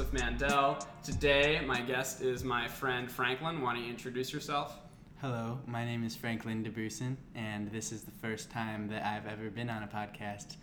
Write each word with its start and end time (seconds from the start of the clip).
Joseph 0.00 0.14
Mandel. 0.14 0.78
Today, 1.02 1.60
my 1.66 1.82
guest 1.82 2.22
is 2.22 2.42
my 2.42 2.66
friend 2.66 3.10
Franklin. 3.10 3.60
Why 3.60 3.74
don't 3.74 3.84
you 3.84 3.90
introduce 3.90 4.32
yourself? 4.32 4.78
Hello, 5.20 5.58
my 5.66 5.84
name 5.84 6.04
is 6.04 6.16
Franklin 6.16 6.64
DeBrusen, 6.64 7.16
and 7.34 7.70
this 7.70 7.92
is 7.92 8.00
the 8.00 8.10
first 8.10 8.50
time 8.50 8.88
that 8.88 9.04
I've 9.04 9.26
ever 9.26 9.50
been 9.50 9.68
on 9.68 9.82
a 9.82 9.86
podcast. 9.86 10.56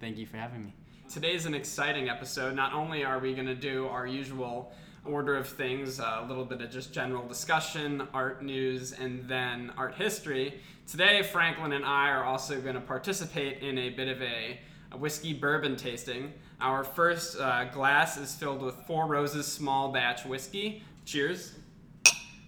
Thank 0.00 0.18
you 0.18 0.26
for 0.26 0.38
having 0.38 0.64
me. 0.64 0.74
Today's 1.08 1.46
an 1.46 1.54
exciting 1.54 2.08
episode. 2.08 2.56
Not 2.56 2.72
only 2.72 3.04
are 3.04 3.20
we 3.20 3.32
going 3.32 3.46
to 3.46 3.54
do 3.54 3.86
our 3.86 4.08
usual 4.08 4.72
order 5.04 5.36
of 5.36 5.46
things, 5.46 6.00
a 6.00 6.26
little 6.26 6.44
bit 6.44 6.60
of 6.60 6.68
just 6.68 6.92
general 6.92 7.28
discussion, 7.28 8.08
art 8.12 8.42
news, 8.42 8.90
and 8.90 9.22
then 9.28 9.72
art 9.76 9.94
history. 9.94 10.60
Today, 10.88 11.22
Franklin 11.22 11.70
and 11.74 11.84
I 11.84 12.08
are 12.08 12.24
also 12.24 12.60
going 12.60 12.74
to 12.74 12.80
participate 12.80 13.62
in 13.62 13.78
a 13.78 13.90
bit 13.90 14.08
of 14.08 14.20
a, 14.20 14.58
a 14.90 14.96
whiskey 14.96 15.32
bourbon 15.32 15.76
tasting. 15.76 16.32
Our 16.60 16.84
first 16.84 17.40
uh, 17.40 17.64
glass 17.64 18.18
is 18.18 18.34
filled 18.34 18.60
with 18.60 18.74
Four 18.86 19.06
Roses 19.06 19.46
small 19.46 19.92
batch 19.92 20.26
whiskey. 20.26 20.82
Cheers. 21.06 21.54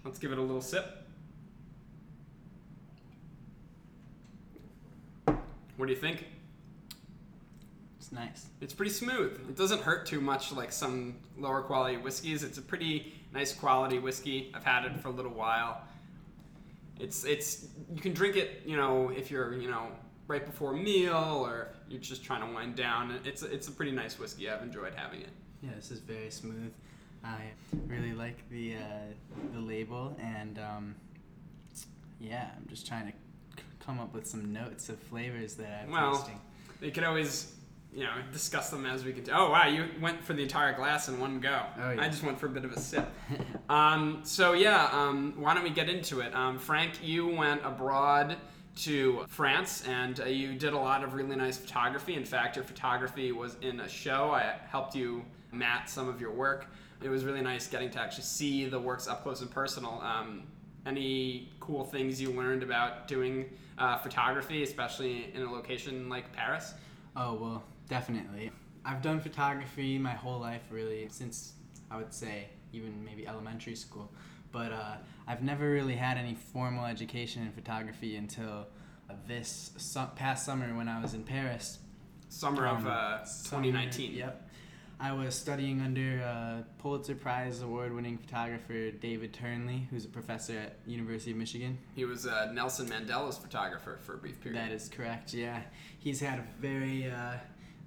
Let's 0.04 0.18
give 0.18 0.32
it 0.32 0.38
a 0.38 0.42
little 0.42 0.60
sip. 0.60 1.06
What 5.76 5.86
do 5.86 5.92
you 5.92 5.98
think? 5.98 6.26
It's 7.98 8.12
nice. 8.12 8.48
It's 8.60 8.74
pretty 8.74 8.92
smooth. 8.92 9.40
It 9.48 9.56
doesn't 9.56 9.80
hurt 9.80 10.04
too 10.04 10.20
much 10.20 10.52
like 10.52 10.72
some 10.72 11.14
lower 11.38 11.62
quality 11.62 11.96
whiskeys. 11.96 12.44
It's 12.44 12.58
a 12.58 12.62
pretty 12.62 13.14
nice 13.32 13.54
quality 13.54 13.98
whiskey. 13.98 14.52
I've 14.54 14.64
had 14.64 14.84
it 14.84 15.00
for 15.00 15.08
a 15.08 15.12
little 15.12 15.32
while. 15.32 15.80
It's 17.00 17.24
it's 17.24 17.66
you 17.94 18.00
can 18.02 18.12
drink 18.12 18.36
it, 18.36 18.62
you 18.66 18.76
know, 18.76 19.08
if 19.08 19.30
you're, 19.30 19.54
you 19.54 19.70
know, 19.70 19.86
right 20.32 20.44
before 20.46 20.72
a 20.72 20.76
meal 20.76 21.44
or 21.46 21.68
you're 21.88 22.00
just 22.00 22.24
trying 22.24 22.40
to 22.46 22.52
wind 22.52 22.74
down. 22.74 23.18
It's 23.24 23.42
it's 23.42 23.68
a 23.68 23.70
pretty 23.70 23.92
nice 23.92 24.18
whiskey. 24.18 24.48
I've 24.48 24.62
enjoyed 24.62 24.94
having 24.96 25.20
it. 25.20 25.28
Yeah, 25.62 25.70
this 25.76 25.90
is 25.90 26.00
very 26.00 26.30
smooth. 26.30 26.72
I 27.22 27.42
really 27.86 28.14
like 28.14 28.38
the 28.50 28.76
uh, 28.76 28.78
the 29.54 29.60
label, 29.60 30.16
and 30.18 30.58
um, 30.58 30.94
yeah, 32.18 32.48
I'm 32.56 32.66
just 32.68 32.86
trying 32.88 33.06
to 33.06 33.12
c- 33.12 33.62
come 33.84 34.00
up 34.00 34.12
with 34.14 34.26
some 34.26 34.52
notes 34.52 34.88
of 34.88 34.98
flavors 34.98 35.54
that 35.54 35.82
I'm 35.84 35.92
Well, 35.92 36.16
tasting. 36.16 36.40
You 36.80 36.90
can 36.90 37.04
always, 37.04 37.54
you 37.94 38.02
know, 38.02 38.14
discuss 38.32 38.70
them 38.70 38.86
as 38.86 39.04
we 39.04 39.12
continue. 39.12 39.38
Oh 39.38 39.50
wow, 39.50 39.68
you 39.68 39.84
went 40.00 40.24
for 40.24 40.32
the 40.32 40.42
entire 40.42 40.74
glass 40.74 41.08
in 41.08 41.20
one 41.20 41.38
go. 41.40 41.60
Oh, 41.78 41.90
yeah. 41.92 42.00
I 42.02 42.08
just 42.08 42.24
went 42.24 42.40
for 42.40 42.46
a 42.46 42.50
bit 42.50 42.64
of 42.64 42.72
a 42.72 42.80
sip. 42.80 43.06
um, 43.68 44.22
so 44.24 44.54
yeah, 44.54 44.88
um, 44.92 45.34
why 45.36 45.54
don't 45.54 45.62
we 45.62 45.70
get 45.70 45.88
into 45.90 46.20
it? 46.20 46.34
Um, 46.34 46.58
Frank, 46.58 47.04
you 47.04 47.28
went 47.28 47.60
abroad 47.64 48.36
to 48.74 49.24
France 49.28 49.84
and 49.86 50.20
uh, 50.20 50.24
you 50.24 50.54
did 50.54 50.72
a 50.72 50.78
lot 50.78 51.04
of 51.04 51.14
really 51.14 51.36
nice 51.36 51.56
photography. 51.56 52.14
In 52.14 52.24
fact, 52.24 52.56
your 52.56 52.64
photography 52.64 53.32
was 53.32 53.56
in 53.60 53.80
a 53.80 53.88
show. 53.88 54.30
I 54.30 54.56
helped 54.68 54.94
you 54.94 55.24
mat 55.52 55.88
some 55.90 56.08
of 56.08 56.20
your 56.20 56.32
work. 56.32 56.66
It 57.02 57.08
was 57.08 57.24
really 57.24 57.42
nice 57.42 57.66
getting 57.66 57.90
to 57.90 58.00
actually 58.00 58.24
see 58.24 58.66
the 58.66 58.78
works 58.78 59.08
up 59.08 59.22
close 59.22 59.40
and 59.40 59.50
personal. 59.50 60.00
Um, 60.02 60.44
any 60.86 61.50
cool 61.60 61.84
things 61.84 62.20
you 62.20 62.30
learned 62.30 62.62
about 62.62 63.06
doing 63.06 63.50
uh, 63.78 63.98
photography, 63.98 64.62
especially 64.62 65.32
in 65.34 65.42
a 65.42 65.50
location 65.50 66.08
like 66.08 66.32
Paris? 66.32 66.74
Oh 67.16 67.34
well, 67.34 67.62
definitely. 67.88 68.50
I've 68.84 69.02
done 69.02 69.20
photography 69.20 69.98
my 69.98 70.12
whole 70.12 70.40
life, 70.40 70.62
really, 70.70 71.08
since 71.08 71.52
I 71.90 71.96
would 71.96 72.12
say 72.12 72.48
even 72.72 73.04
maybe 73.04 73.26
elementary 73.26 73.76
school. 73.76 74.10
But 74.52 74.72
uh, 74.72 74.94
I've 75.26 75.42
never 75.42 75.68
really 75.70 75.96
had 75.96 76.16
any 76.18 76.34
formal 76.34 76.84
education 76.84 77.42
in 77.42 77.52
photography 77.52 78.16
until 78.16 78.66
uh, 79.10 79.14
this 79.26 79.70
su- 79.78 80.00
past 80.14 80.44
summer 80.44 80.76
when 80.76 80.88
I 80.88 81.00
was 81.00 81.14
in 81.14 81.22
Paris. 81.24 81.78
Summer 82.28 82.66
of 82.66 82.78
Um, 82.80 82.86
uh, 82.86 83.24
Summer- 83.24 83.62
2019. 83.64 84.14
Yep. 84.14 84.48
I 85.00 85.10
was 85.12 85.34
studying 85.34 85.80
under 85.80 86.22
uh, 86.22 86.62
Pulitzer 86.78 87.16
Prize 87.16 87.60
award-winning 87.60 88.18
photographer 88.18 88.92
David 88.92 89.32
Turnley, 89.32 89.88
who's 89.90 90.04
a 90.04 90.08
professor 90.08 90.56
at 90.56 90.76
University 90.86 91.32
of 91.32 91.38
Michigan. 91.38 91.76
He 91.96 92.04
was 92.04 92.24
uh, 92.24 92.52
Nelson 92.52 92.86
Mandela's 92.88 93.36
photographer 93.36 93.98
for 94.02 94.14
a 94.14 94.18
brief 94.18 94.40
period. 94.40 94.60
That 94.60 94.70
is 94.70 94.88
correct. 94.88 95.34
Yeah, 95.34 95.60
he's 95.98 96.20
had 96.20 96.38
a 96.38 96.44
very 96.60 97.10
uh, 97.10 97.32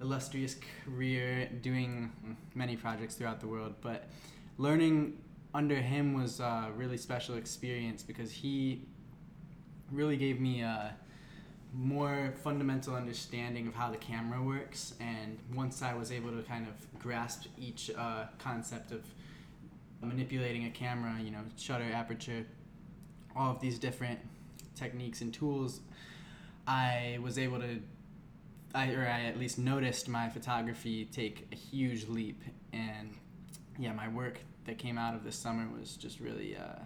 illustrious 0.02 0.56
career 0.84 1.48
doing 1.62 2.12
many 2.54 2.76
projects 2.76 3.14
throughout 3.14 3.40
the 3.40 3.48
world. 3.48 3.76
But 3.80 4.10
learning 4.58 5.16
under 5.56 5.76
him 5.76 6.12
was 6.12 6.38
a 6.38 6.70
really 6.76 6.98
special 6.98 7.36
experience 7.36 8.02
because 8.02 8.30
he 8.30 8.82
really 9.90 10.18
gave 10.18 10.38
me 10.38 10.60
a 10.60 10.94
more 11.72 12.34
fundamental 12.44 12.94
understanding 12.94 13.66
of 13.66 13.74
how 13.74 13.90
the 13.90 13.96
camera 13.96 14.42
works. 14.42 14.92
And 15.00 15.38
once 15.54 15.80
I 15.80 15.94
was 15.94 16.12
able 16.12 16.30
to 16.32 16.42
kind 16.42 16.66
of 16.68 17.00
grasp 17.00 17.46
each 17.58 17.90
uh, 17.96 18.26
concept 18.38 18.92
of 18.92 19.02
manipulating 20.02 20.66
a 20.66 20.70
camera, 20.70 21.16
you 21.22 21.30
know, 21.30 21.40
shutter, 21.56 21.90
aperture, 21.90 22.44
all 23.34 23.50
of 23.50 23.58
these 23.58 23.78
different 23.78 24.20
techniques 24.74 25.22
and 25.22 25.32
tools, 25.32 25.80
I 26.66 27.18
was 27.22 27.38
able 27.38 27.60
to, 27.60 27.80
I 28.74 28.92
or 28.92 29.08
I 29.08 29.22
at 29.22 29.38
least 29.38 29.58
noticed 29.58 30.06
my 30.06 30.28
photography 30.28 31.06
take 31.06 31.48
a 31.50 31.56
huge 31.56 32.08
leap, 32.08 32.42
and 32.74 33.14
yeah, 33.78 33.94
my 33.94 34.08
work 34.08 34.40
that 34.66 34.78
came 34.78 34.98
out 34.98 35.14
of 35.14 35.24
this 35.24 35.36
summer 35.36 35.66
was 35.78 35.96
just 35.96 36.20
really, 36.20 36.56
uh, 36.56 36.80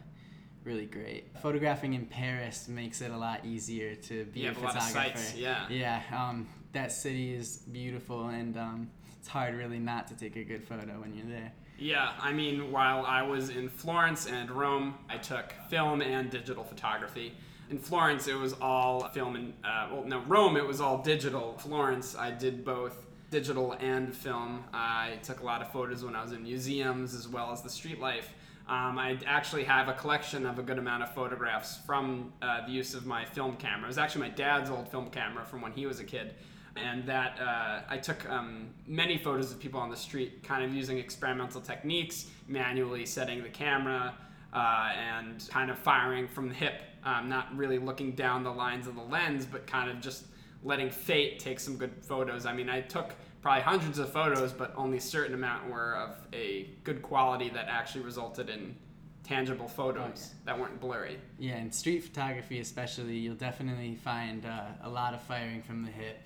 really 0.64 0.86
great. 0.86 1.36
Photographing 1.42 1.94
in 1.94 2.06
Paris 2.06 2.68
makes 2.68 3.00
it 3.00 3.10
a 3.10 3.16
lot 3.16 3.44
easier 3.44 3.94
to 3.94 4.24
be 4.26 4.46
a 4.46 4.50
a 4.50 4.54
photographer. 4.54 4.78
of 4.78 4.82
sites. 4.84 5.34
Yeah. 5.34 5.66
Yeah, 5.68 6.02
um, 6.12 6.48
that 6.72 6.92
city 6.92 7.34
is 7.34 7.58
beautiful, 7.72 8.28
and 8.28 8.56
um, 8.56 8.90
it's 9.18 9.28
hard 9.28 9.54
really 9.54 9.78
not 9.78 10.06
to 10.08 10.14
take 10.14 10.36
a 10.36 10.44
good 10.44 10.66
photo 10.66 11.00
when 11.00 11.14
you're 11.14 11.26
there. 11.26 11.52
Yeah, 11.78 12.12
I 12.20 12.32
mean, 12.32 12.70
while 12.70 13.06
I 13.06 13.22
was 13.22 13.48
in 13.48 13.70
Florence 13.70 14.26
and 14.26 14.50
Rome, 14.50 14.94
I 15.08 15.16
took 15.16 15.54
film 15.70 16.02
and 16.02 16.30
digital 16.30 16.62
photography. 16.62 17.32
In 17.70 17.78
Florence, 17.78 18.28
it 18.28 18.34
was 18.34 18.52
all 18.60 19.08
film 19.08 19.36
and, 19.36 19.54
uh, 19.64 19.88
well, 19.90 20.04
no, 20.04 20.20
Rome, 20.26 20.56
it 20.58 20.66
was 20.66 20.80
all 20.82 20.98
digital. 21.02 21.56
Florence, 21.58 22.14
I 22.16 22.32
did 22.32 22.64
both 22.66 23.06
digital 23.30 23.72
and 23.80 24.14
film. 24.14 24.64
I 24.72 25.18
took 25.22 25.40
a 25.40 25.44
lot 25.44 25.62
of 25.62 25.70
photos 25.72 26.04
when 26.04 26.16
I 26.16 26.22
was 26.22 26.32
in 26.32 26.42
museums 26.42 27.14
as 27.14 27.28
well 27.28 27.52
as 27.52 27.62
the 27.62 27.70
street 27.70 28.00
life. 28.00 28.34
Um, 28.68 28.98
I 28.98 29.18
actually 29.26 29.64
have 29.64 29.88
a 29.88 29.94
collection 29.94 30.46
of 30.46 30.58
a 30.58 30.62
good 30.62 30.78
amount 30.78 31.02
of 31.02 31.14
photographs 31.14 31.78
from 31.86 32.32
uh, 32.42 32.66
the 32.66 32.72
use 32.72 32.94
of 32.94 33.06
my 33.06 33.24
film 33.24 33.56
camera. 33.56 33.84
It 33.84 33.88
was 33.88 33.98
actually 33.98 34.28
my 34.28 34.34
dad's 34.34 34.70
old 34.70 34.88
film 34.88 35.10
camera 35.10 35.44
from 35.44 35.60
when 35.60 35.72
he 35.72 35.86
was 35.86 35.98
a 36.00 36.04
kid 36.04 36.34
and 36.76 37.04
that 37.06 37.38
uh, 37.40 37.80
I 37.88 37.98
took 37.98 38.28
um, 38.28 38.68
many 38.86 39.18
photos 39.18 39.50
of 39.52 39.58
people 39.58 39.80
on 39.80 39.90
the 39.90 39.96
street, 39.96 40.42
kind 40.42 40.64
of 40.64 40.74
using 40.74 40.98
experimental 40.98 41.60
techniques, 41.60 42.26
manually 42.46 43.06
setting 43.06 43.42
the 43.42 43.48
camera, 43.48 44.14
uh, 44.52 44.90
and 44.96 45.46
kind 45.50 45.70
of 45.70 45.78
firing 45.78 46.28
from 46.28 46.48
the 46.48 46.54
hip, 46.54 46.82
um, 47.04 47.28
not 47.28 47.54
really 47.56 47.78
looking 47.78 48.12
down 48.12 48.42
the 48.44 48.50
lines 48.50 48.86
of 48.86 48.94
the 48.94 49.02
lens, 49.02 49.46
but 49.46 49.66
kind 49.66 49.90
of 49.90 50.00
just 50.00 50.24
letting 50.62 50.90
fate 50.90 51.38
take 51.38 51.60
some 51.60 51.76
good 51.76 51.92
photos. 52.02 52.46
I 52.46 52.52
mean, 52.52 52.68
I 52.68 52.80
took 52.80 53.14
probably 53.42 53.62
hundreds 53.62 53.98
of 53.98 54.12
photos, 54.12 54.52
but 54.52 54.72
only 54.76 54.98
a 54.98 55.00
certain 55.00 55.34
amount 55.34 55.70
were 55.70 55.96
of 55.96 56.16
a 56.32 56.70
good 56.84 57.02
quality 57.02 57.48
that 57.50 57.66
actually 57.68 58.04
resulted 58.04 58.50
in 58.50 58.76
tangible 59.24 59.68
photos 59.68 60.34
that 60.44 60.58
weren't 60.58 60.80
blurry. 60.80 61.18
Yeah, 61.38 61.56
in 61.58 61.70
street 61.72 62.02
photography 62.02 62.60
especially, 62.60 63.16
you'll 63.16 63.34
definitely 63.36 63.94
find 63.94 64.44
uh, 64.44 64.64
a 64.82 64.90
lot 64.90 65.14
of 65.14 65.22
firing 65.22 65.62
from 65.62 65.84
the 65.84 65.90
hip, 65.90 66.20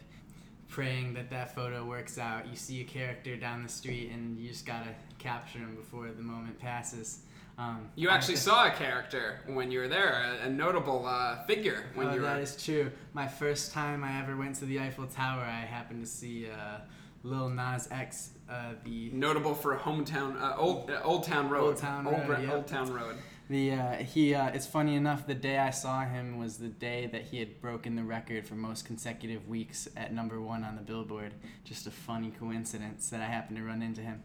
praying 0.68 1.14
that 1.14 1.30
that 1.30 1.54
photo 1.54 1.84
works 1.84 2.18
out. 2.18 2.46
You 2.48 2.56
see 2.56 2.80
a 2.80 2.84
character 2.84 3.36
down 3.36 3.62
the 3.62 3.68
street, 3.68 4.10
and 4.10 4.38
you 4.38 4.48
just 4.48 4.66
gotta 4.66 4.90
capture 5.18 5.58
him 5.58 5.76
before 5.76 6.08
the 6.08 6.22
moment 6.22 6.58
passes. 6.58 7.20
Um, 7.56 7.88
You 7.94 8.08
actually 8.10 8.36
saw 8.36 8.66
a 8.66 8.70
character 8.70 9.40
when 9.46 9.70
you 9.70 9.80
were 9.80 9.88
there, 9.88 10.38
a, 10.42 10.46
a 10.46 10.50
notable 10.50 11.06
uh, 11.06 11.44
figure 11.44 11.84
when 11.94 12.08
oh, 12.08 12.14
you 12.14 12.20
were. 12.20 12.26
that 12.26 12.40
is 12.40 12.62
true. 12.62 12.90
My 13.12 13.28
first 13.28 13.72
time 13.72 14.02
I 14.02 14.20
ever 14.20 14.36
went 14.36 14.56
to 14.56 14.64
the 14.64 14.80
Eiffel 14.80 15.06
Tower, 15.06 15.42
I 15.42 15.60
happened 15.60 16.04
to 16.04 16.10
see 16.10 16.48
uh, 16.50 16.78
Lil 17.22 17.48
Nas 17.48 17.88
X, 17.90 18.30
uh, 18.50 18.72
the 18.84 19.10
notable 19.12 19.54
for 19.54 19.76
hometown 19.76 20.40
uh, 20.40 20.56
old 20.58 20.90
uh, 20.90 21.00
old 21.02 21.24
town 21.24 21.48
road 21.48 21.64
Old 21.68 21.76
Town 21.78 22.06
old, 22.06 22.28
Road, 22.28 22.42
yep. 22.42 22.52
old 22.52 22.66
town 22.66 22.92
road 22.92 23.16
The 23.48 23.72
uh, 23.72 23.92
he 23.96 24.34
uh, 24.34 24.48
it's 24.48 24.66
funny 24.66 24.94
enough. 24.94 25.26
The 25.26 25.34
day 25.34 25.58
I 25.58 25.70
saw 25.70 26.04
him 26.04 26.38
was 26.38 26.58
the 26.58 26.68
day 26.68 27.06
that 27.12 27.22
he 27.22 27.38
had 27.38 27.60
broken 27.62 27.96
the 27.96 28.04
record 28.04 28.46
for 28.46 28.56
most 28.56 28.84
consecutive 28.84 29.48
weeks 29.48 29.88
at 29.96 30.12
number 30.12 30.40
one 30.40 30.64
on 30.64 30.76
the 30.76 30.82
Billboard. 30.82 31.32
Just 31.64 31.86
a 31.86 31.90
funny 31.90 32.30
coincidence 32.38 33.08
that 33.08 33.22
I 33.22 33.26
happened 33.26 33.56
to 33.56 33.62
run 33.64 33.80
into 33.80 34.02
him. 34.02 34.22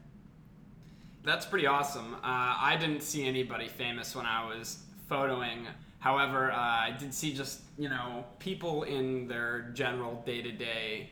That's 1.23 1.45
pretty 1.45 1.67
awesome. 1.67 2.15
Uh, 2.15 2.17
i 2.23 2.77
didn't 2.79 3.01
see 3.01 3.27
anybody 3.27 3.67
famous 3.67 4.15
when 4.15 4.25
i 4.25 4.45
was 4.45 4.79
photoing. 5.09 5.65
However 5.99 6.51
uh, 6.51 6.55
i 6.57 6.95
did 6.97 7.13
see 7.13 7.33
just 7.33 7.61
you 7.77 7.89
know 7.89 8.25
people 8.39 8.83
in 8.83 9.27
their 9.27 9.71
general 9.73 10.23
day-to-day 10.25 11.09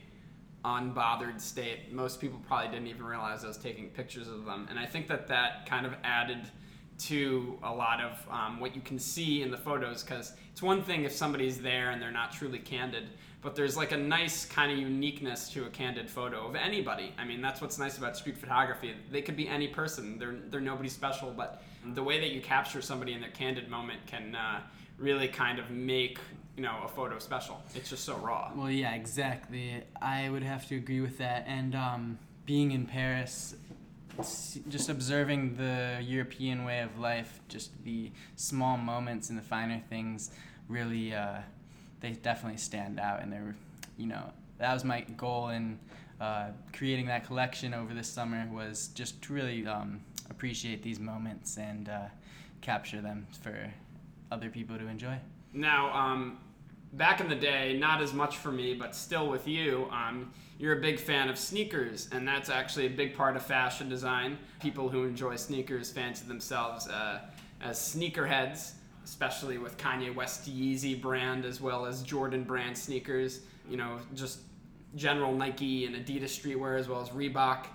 unbothered 0.66 1.40
state. 1.40 1.94
Most 1.94 2.20
people 2.20 2.42
probably 2.46 2.70
didn't 2.70 2.88
even 2.88 3.06
realize 3.06 3.44
i 3.44 3.48
was 3.48 3.58
taking 3.58 3.90
pictures 3.90 4.28
of 4.28 4.46
them. 4.46 4.68
And 4.70 4.80
i 4.80 4.86
think 4.86 5.08
that 5.08 5.28
that 5.28 5.66
kind 5.66 5.86
of 5.86 5.94
added 6.04 6.50
to 7.00 7.60
a 7.64 7.72
lot 7.72 8.02
of 8.02 8.28
um, 8.32 8.60
what 8.60 8.76
you 8.76 8.82
can 8.82 8.98
see 8.98 9.42
in 9.42 9.52
the 9.52 9.58
photos 9.58 10.04
because 10.04 10.34
it's 10.52 10.64
one 10.64 10.82
thing 10.82 11.04
if 11.04 11.12
somebody's 11.12 11.60
there 11.60 11.92
and 11.92 12.02
they're 12.02 12.12
not 12.12 12.32
truly 12.32 12.58
candid 12.60 13.10
but 13.42 13.56
there's 13.56 13.78
like 13.78 13.92
a 13.92 13.98
nice 13.98 14.46
kind 14.46 14.72
of 14.72 14.78
uniqueness 14.78 15.50
to 15.50 15.66
a 15.66 15.70
candid 15.70 16.10
photo 16.10 16.48
of 16.48 16.56
anybody. 16.56 17.14
I 17.18 17.26
mean 17.26 17.42
that's 17.42 17.62
what's 17.62 17.78
nice 17.78 17.98
about 17.98 18.18
street 18.18 18.38
photography. 18.38 18.94
They 19.12 19.22
could 19.22 19.36
be 19.36 19.48
any 19.48 19.68
person. 19.68 20.18
They're, 20.20 20.36
they're 20.50 20.62
nobody 20.62 20.90
special 20.90 21.32
but 21.32 21.64
the 21.94 22.04
way 22.04 22.20
that 22.20 22.32
you 22.32 22.42
capture 22.42 22.82
somebody 22.82 23.14
in 23.14 23.22
their 23.22 23.30
candid 23.32 23.70
moment 23.70 24.06
can 24.08 24.36
uh, 24.36 24.62
really 24.98 25.28
kind 25.28 25.60
of 25.60 25.70
make 25.70 26.20
you 26.56 26.64
know 26.64 26.82
a 26.84 26.88
photo 26.88 27.20
special. 27.20 27.62
It's 27.76 27.90
just 27.90 28.04
so 28.04 28.18
raw. 28.18 28.52
Well, 28.56 28.72
yeah, 28.72 28.96
exactly. 28.96 29.84
I 30.02 30.30
would 30.30 30.44
have 30.44 30.68
to 30.68 30.76
agree 30.76 31.02
with 31.02 31.18
that. 31.20 31.46
And 31.48 31.76
um, 31.76 32.20
being 32.46 32.72
in 32.72 32.86
Paris, 32.86 33.56
just 34.18 34.90
observing 34.90 35.56
the 35.56 36.00
European 36.02 36.66
way 36.66 36.80
of 36.80 36.98
life, 36.98 37.40
just 37.48 37.72
the 37.84 38.12
small 38.36 38.78
moments 38.78 39.30
and 39.30 39.38
the 39.38 39.44
finer 39.44 39.82
things, 39.90 40.32
really, 40.68 41.14
uh, 41.14 41.38
they 42.00 42.12
definitely 42.12 42.58
stand 42.58 43.00
out. 43.00 43.22
And 43.22 43.32
they're, 43.32 43.56
you 43.98 44.08
know, 44.08 44.32
that 44.58 44.74
was 44.74 44.84
my 44.84 45.02
goal 45.02 45.50
in 45.50 45.80
uh, 46.20 46.48
creating 46.74 47.06
that 47.08 47.26
collection 47.26 47.74
over 47.74 47.94
this 47.94 48.08
summer 48.08 48.48
was 48.52 48.90
just 48.90 49.22
to 49.24 49.34
really 49.34 49.68
um, 49.68 50.00
appreciate 50.30 50.82
these 50.82 51.00
moments 51.00 51.58
and 51.58 51.90
uh, 51.90 52.06
capture 52.62 53.02
them 53.02 53.28
for 53.42 53.72
other 54.32 54.50
people 54.50 54.78
to 54.78 54.88
enjoy. 54.88 55.18
Now, 55.54 55.94
um, 55.94 56.40
back 56.94 57.22
in 57.22 57.30
the 57.30 57.36
day, 57.36 57.78
not 57.80 58.02
as 58.02 58.14
much 58.14 58.38
for 58.38 58.52
me, 58.52 58.74
but 58.74 58.96
still 58.96 59.30
with 59.30 59.48
you, 59.48 59.88
um, 59.92 60.32
you're 60.60 60.78
a 60.78 60.82
big 60.82 61.00
fan 61.00 61.30
of 61.30 61.38
sneakers, 61.38 62.10
and 62.12 62.28
that's 62.28 62.50
actually 62.50 62.88
a 62.88 62.90
big 62.90 63.16
part 63.16 63.36
of 63.36 63.46
fashion 63.46 63.88
design. 63.90 64.38
People 64.60 64.90
who 64.90 65.04
enjoy 65.04 65.36
sneakers 65.36 65.92
fancy 65.92 66.26
themselves 66.28 66.88
uh, 66.88 67.20
as 67.62 67.78
sneakerheads, 67.78 68.72
especially 69.08 69.58
with 69.58 69.78
Kanye 69.78 70.14
West 70.14 70.54
Yeezy 70.54 71.02
brand 71.02 71.46
as 71.46 71.62
well 71.62 71.86
as 71.86 72.04
Jordan 72.04 72.44
brand 72.44 72.78
sneakers. 72.78 73.40
You 73.70 73.78
know, 73.78 74.00
just 74.14 74.40
general 74.96 75.34
Nike 75.34 75.86
and 75.86 75.96
Adidas 75.96 76.24
streetwear 76.38 76.78
as 76.78 76.90
well 76.90 77.02
as 77.02 77.10
Reebok. 77.10 77.68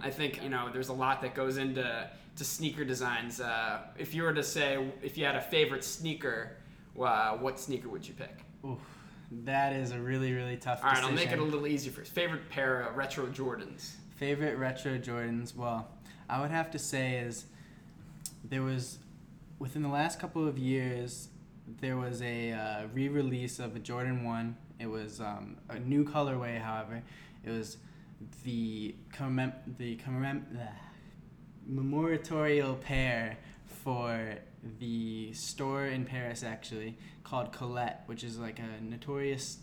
I 0.00 0.10
think 0.10 0.42
you 0.42 0.48
know 0.48 0.70
there's 0.72 0.88
a 0.88 0.92
lot 0.92 1.20
that 1.22 1.34
goes 1.34 1.56
into 1.56 2.08
to 2.36 2.44
sneaker 2.44 2.84
designs. 2.84 3.40
Uh, 3.40 3.80
if 3.98 4.14
you 4.14 4.22
were 4.22 4.32
to 4.32 4.44
say 4.44 4.92
if 5.02 5.18
you 5.18 5.24
had 5.24 5.34
a 5.34 5.40
favorite 5.40 5.82
sneaker, 5.82 6.56
uh, 7.00 7.32
what 7.32 7.58
sneaker 7.58 7.88
would 7.88 8.06
you 8.06 8.14
pick? 8.14 8.44
Oof, 8.64 8.78
that 9.44 9.72
is 9.72 9.90
a 9.90 9.98
really, 9.98 10.32
really 10.32 10.56
tough 10.56 10.80
All 10.84 10.90
right, 10.90 10.96
decision. 10.96 11.18
I'll 11.18 11.24
make 11.24 11.32
it 11.32 11.40
a 11.40 11.42
little 11.42 11.66
easier 11.66 11.92
first. 11.92 12.12
Favorite 12.12 12.48
pair 12.48 12.82
of 12.82 12.96
retro 12.96 13.26
Jordans. 13.26 13.94
Favorite 14.16 14.56
retro 14.56 14.98
Jordans? 14.98 15.56
Well, 15.56 15.88
I 16.28 16.40
would 16.40 16.52
have 16.52 16.70
to 16.70 16.78
say 16.78 17.16
is 17.16 17.46
there 18.44 18.62
was 18.62 18.98
within 19.58 19.82
the 19.82 19.88
last 19.88 20.18
couple 20.18 20.46
of 20.46 20.58
years 20.58 21.28
there 21.80 21.96
was 21.96 22.22
a 22.22 22.52
uh, 22.52 22.86
re-release 22.94 23.58
of 23.58 23.74
a 23.74 23.78
Jordan 23.78 24.24
One. 24.24 24.56
It 24.78 24.86
was 24.86 25.20
um, 25.20 25.56
a 25.68 25.78
new 25.78 26.04
colorway, 26.04 26.60
however. 26.60 27.02
It 27.44 27.50
was 27.50 27.78
the 28.44 28.94
commem- 29.12 29.76
the 29.78 29.96
commem- 29.96 30.56
uh, 30.56 30.66
memorial 31.66 32.74
pair 32.76 33.38
for 33.64 34.36
the 34.78 35.32
store 35.32 35.86
in 35.86 36.04
Paris 36.04 36.44
actually 36.44 36.96
called 37.24 37.52
Colette, 37.52 38.02
which 38.06 38.22
is 38.22 38.38
like 38.38 38.58
a 38.58 38.82
notorious 38.82 39.58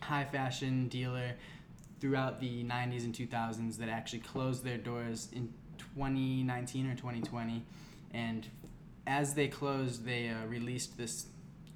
high 0.00 0.24
fashion 0.24 0.88
dealer 0.88 1.32
throughout 2.00 2.40
the 2.40 2.64
90s 2.64 3.04
and 3.04 3.14
2000s 3.14 3.76
that 3.76 3.88
actually 3.88 4.20
closed 4.20 4.64
their 4.64 4.78
doors 4.78 5.28
in 5.32 5.52
2019 5.78 6.86
or 6.86 6.94
2020 6.94 7.62
and 8.12 8.48
as 9.10 9.34
they 9.34 9.48
closed 9.48 10.04
they 10.06 10.28
uh, 10.28 10.46
released 10.46 10.96
this 10.96 11.26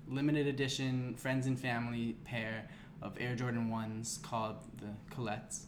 limited 0.06 0.46
edition 0.46 1.14
friends 1.16 1.46
and 1.48 1.58
family 1.58 2.16
pair 2.24 2.68
of 3.02 3.16
air 3.20 3.34
jordan 3.34 3.68
1s 3.68 4.22
called 4.22 4.56
the 4.78 5.14
colettes 5.14 5.64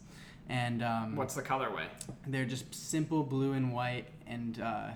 and 0.49 0.81
um, 0.81 1.15
What's 1.17 1.35
the 1.35 1.41
colorway? 1.41 1.87
they're 2.25 2.45
just 2.45 2.73
simple 2.73 3.21
blue 3.21 3.51
and 3.51 3.73
white 3.73 4.07
and 4.25 4.61
uh, 4.61 4.91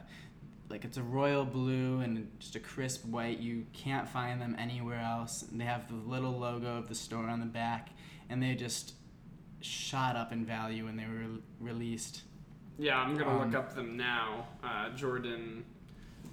like 0.69 0.85
it's 0.85 0.95
a 0.95 1.03
royal 1.03 1.44
blue 1.44 2.00
and 2.00 2.29
just 2.39 2.56
a 2.56 2.59
crisp 2.59 3.03
white 3.06 3.39
you 3.39 3.65
can't 3.73 4.07
find 4.07 4.41
them 4.41 4.56
anywhere 4.57 5.01
else 5.01 5.44
they 5.51 5.65
have 5.65 5.89
the 5.89 6.09
little 6.09 6.31
logo 6.39 6.77
of 6.77 6.88
the 6.88 6.95
store 6.95 7.27
on 7.27 7.41
the 7.41 7.45
back 7.45 7.89
and 8.29 8.41
they 8.41 8.56
just 8.56 8.94
shot 9.59 10.15
up 10.15 10.31
in 10.31 10.45
value 10.45 10.85
when 10.85 10.95
they 10.95 11.06
were 11.06 11.19
re- 11.19 11.41
released 11.59 12.21
Yeah, 12.79 12.97
I'm 12.97 13.18
gonna 13.18 13.29
Um, 13.41 13.45
look 13.51 13.56
up 13.62 13.75
them 13.75 13.97
now. 13.97 14.47
Uh, 14.63 14.89
Jordan 14.95 15.65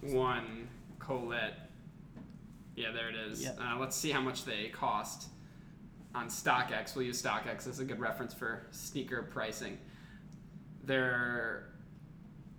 One 0.02 0.68
Colette. 0.98 1.70
Yeah, 2.76 2.92
there 2.92 3.08
it 3.08 3.16
is. 3.16 3.42
Yep. 3.42 3.58
Uh, 3.60 3.76
let's 3.78 3.96
see 3.96 4.10
how 4.10 4.20
much 4.20 4.44
they 4.44 4.68
cost 4.68 5.28
on 6.14 6.28
StockX. 6.28 6.94
We'll 6.94 7.06
use 7.06 7.20
StockX 7.20 7.66
as 7.66 7.80
a 7.80 7.84
good 7.84 7.98
reference 7.98 8.32
for 8.32 8.62
sneaker 8.70 9.22
pricing. 9.22 9.78
They're 10.84 11.64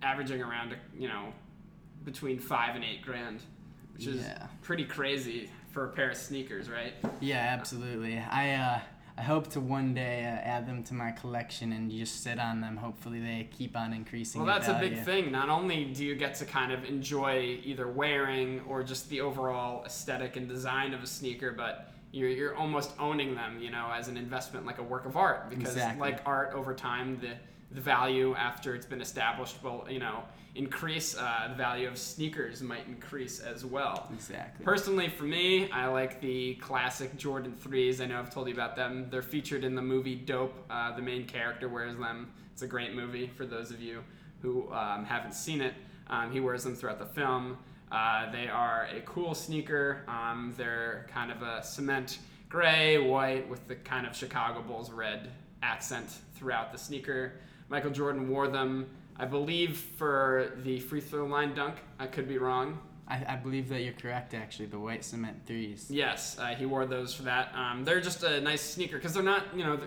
averaging 0.02 0.42
around, 0.42 0.76
you 0.98 1.08
know, 1.08 1.32
between 2.04 2.38
five 2.38 2.74
and 2.74 2.84
eight 2.84 3.02
grand, 3.02 3.42
which 3.94 4.06
is 4.06 4.22
Yeah. 4.22 4.46
pretty 4.62 4.84
crazy 4.84 5.50
for 5.72 5.86
a 5.86 5.92
pair 5.92 6.10
of 6.10 6.16
sneakers, 6.16 6.68
right? 6.68 6.94
yeah 7.20 7.36
absolutely 7.58 8.18
i 8.18 8.54
uh, 8.54 8.80
i 9.18 9.22
hope 9.22 9.48
to 9.48 9.60
one 9.60 9.94
day 9.94 10.24
uh, 10.24 10.48
add 10.48 10.66
them 10.66 10.82
to 10.82 10.94
my 10.94 11.10
collection 11.10 11.72
and 11.72 11.90
just 11.90 12.22
sit 12.22 12.38
on 12.38 12.60
them 12.60 12.76
hopefully 12.76 13.20
they 13.20 13.48
keep 13.50 13.76
on 13.76 13.92
increasing 13.92 14.42
Well, 14.42 14.58
that's 14.58 14.68
a 14.68 14.78
big 14.78 15.04
thing. 15.04 15.30
Not 15.30 15.48
only 15.48 15.84
do 15.86 16.04
you 16.04 16.14
get 16.14 16.34
to 16.36 16.44
kind 16.44 16.72
of 16.72 16.84
enjoy 16.84 17.58
either 17.64 17.88
wearing 17.88 18.60
or 18.68 18.82
just 18.82 19.08
the 19.08 19.20
overall 19.20 19.84
aesthetic 19.84 20.36
and 20.36 20.48
design 20.48 20.94
of 20.94 21.02
a 21.02 21.06
sneaker, 21.06 21.52
but 21.52 21.92
you're, 22.12 22.28
you're 22.28 22.56
almost 22.56 22.92
owning 22.98 23.34
them, 23.34 23.60
you 23.60 23.70
know, 23.70 23.90
as 23.94 24.08
an 24.08 24.16
investment, 24.16 24.66
like 24.66 24.78
a 24.78 24.82
work 24.82 25.06
of 25.06 25.16
art. 25.16 25.48
Because, 25.50 25.72
Exactly. 25.74 26.00
like 26.00 26.20
art, 26.26 26.52
over 26.54 26.74
time, 26.74 27.18
the, 27.20 27.34
the 27.72 27.80
value 27.80 28.34
after 28.34 28.74
it's 28.74 28.86
been 28.86 29.00
established 29.00 29.62
will, 29.62 29.86
you 29.88 29.98
know, 29.98 30.22
increase. 30.54 31.16
Uh, 31.16 31.46
the 31.48 31.54
value 31.54 31.86
of 31.86 31.96
sneakers 31.96 32.62
might 32.62 32.86
increase 32.86 33.40
as 33.40 33.64
well. 33.64 34.08
exactly 34.12 34.64
Personally, 34.64 35.08
for 35.08 35.24
me, 35.24 35.70
I 35.70 35.86
like 35.86 36.20
the 36.20 36.54
classic 36.56 37.16
Jordan 37.16 37.54
3s. 37.62 38.00
I 38.00 38.06
know 38.06 38.18
I've 38.18 38.32
told 38.32 38.48
you 38.48 38.54
about 38.54 38.76
them. 38.76 39.06
They're 39.10 39.22
featured 39.22 39.64
in 39.64 39.74
the 39.74 39.82
movie 39.82 40.16
Dope. 40.16 40.54
Uh, 40.68 40.94
the 40.94 41.02
main 41.02 41.26
character 41.26 41.68
wears 41.68 41.96
them. 41.96 42.30
It's 42.52 42.62
a 42.62 42.66
great 42.66 42.94
movie 42.94 43.28
for 43.28 43.46
those 43.46 43.70
of 43.70 43.80
you 43.80 44.02
who 44.42 44.70
um, 44.72 45.04
haven't 45.04 45.34
seen 45.34 45.60
it. 45.60 45.74
Um, 46.08 46.32
he 46.32 46.40
wears 46.40 46.64
them 46.64 46.74
throughout 46.74 46.98
the 46.98 47.06
film. 47.06 47.58
Uh, 47.92 48.30
they 48.30 48.48
are 48.48 48.88
a 48.94 49.00
cool 49.02 49.34
sneaker. 49.34 50.02
Um, 50.08 50.54
they're 50.56 51.06
kind 51.12 51.30
of 51.30 51.42
a 51.42 51.62
cement 51.62 52.18
gray, 52.48 52.98
white, 52.98 53.48
with 53.48 53.66
the 53.68 53.76
kind 53.76 54.06
of 54.06 54.14
Chicago 54.14 54.60
Bulls 54.60 54.90
red 54.90 55.30
accent 55.62 56.08
throughout 56.34 56.72
the 56.72 56.78
sneaker. 56.78 57.34
Michael 57.70 57.92
Jordan 57.92 58.28
wore 58.28 58.48
them, 58.48 58.90
I 59.16 59.24
believe, 59.24 59.78
for 59.78 60.52
the 60.64 60.80
free 60.80 61.00
throw 61.00 61.24
line 61.24 61.54
dunk. 61.54 61.76
I 61.98 62.06
could 62.06 62.28
be 62.28 62.36
wrong. 62.36 62.80
I, 63.08 63.24
I 63.26 63.36
believe 63.36 63.68
that 63.70 63.82
you're 63.82 63.94
correct 63.94 64.34
actually 64.34 64.66
the 64.66 64.78
white 64.78 65.04
cement 65.04 65.44
threes 65.44 65.86
Yes, 65.90 66.38
uh, 66.38 66.48
he 66.48 66.66
wore 66.66 66.86
those 66.86 67.14
for 67.14 67.22
that. 67.24 67.52
Um, 67.54 67.84
they're 67.84 68.00
just 68.00 68.22
a 68.22 68.40
nice 68.40 68.60
sneaker 68.60 68.96
because 68.96 69.14
they're 69.14 69.22
not, 69.22 69.46
you 69.56 69.64
know, 69.64 69.80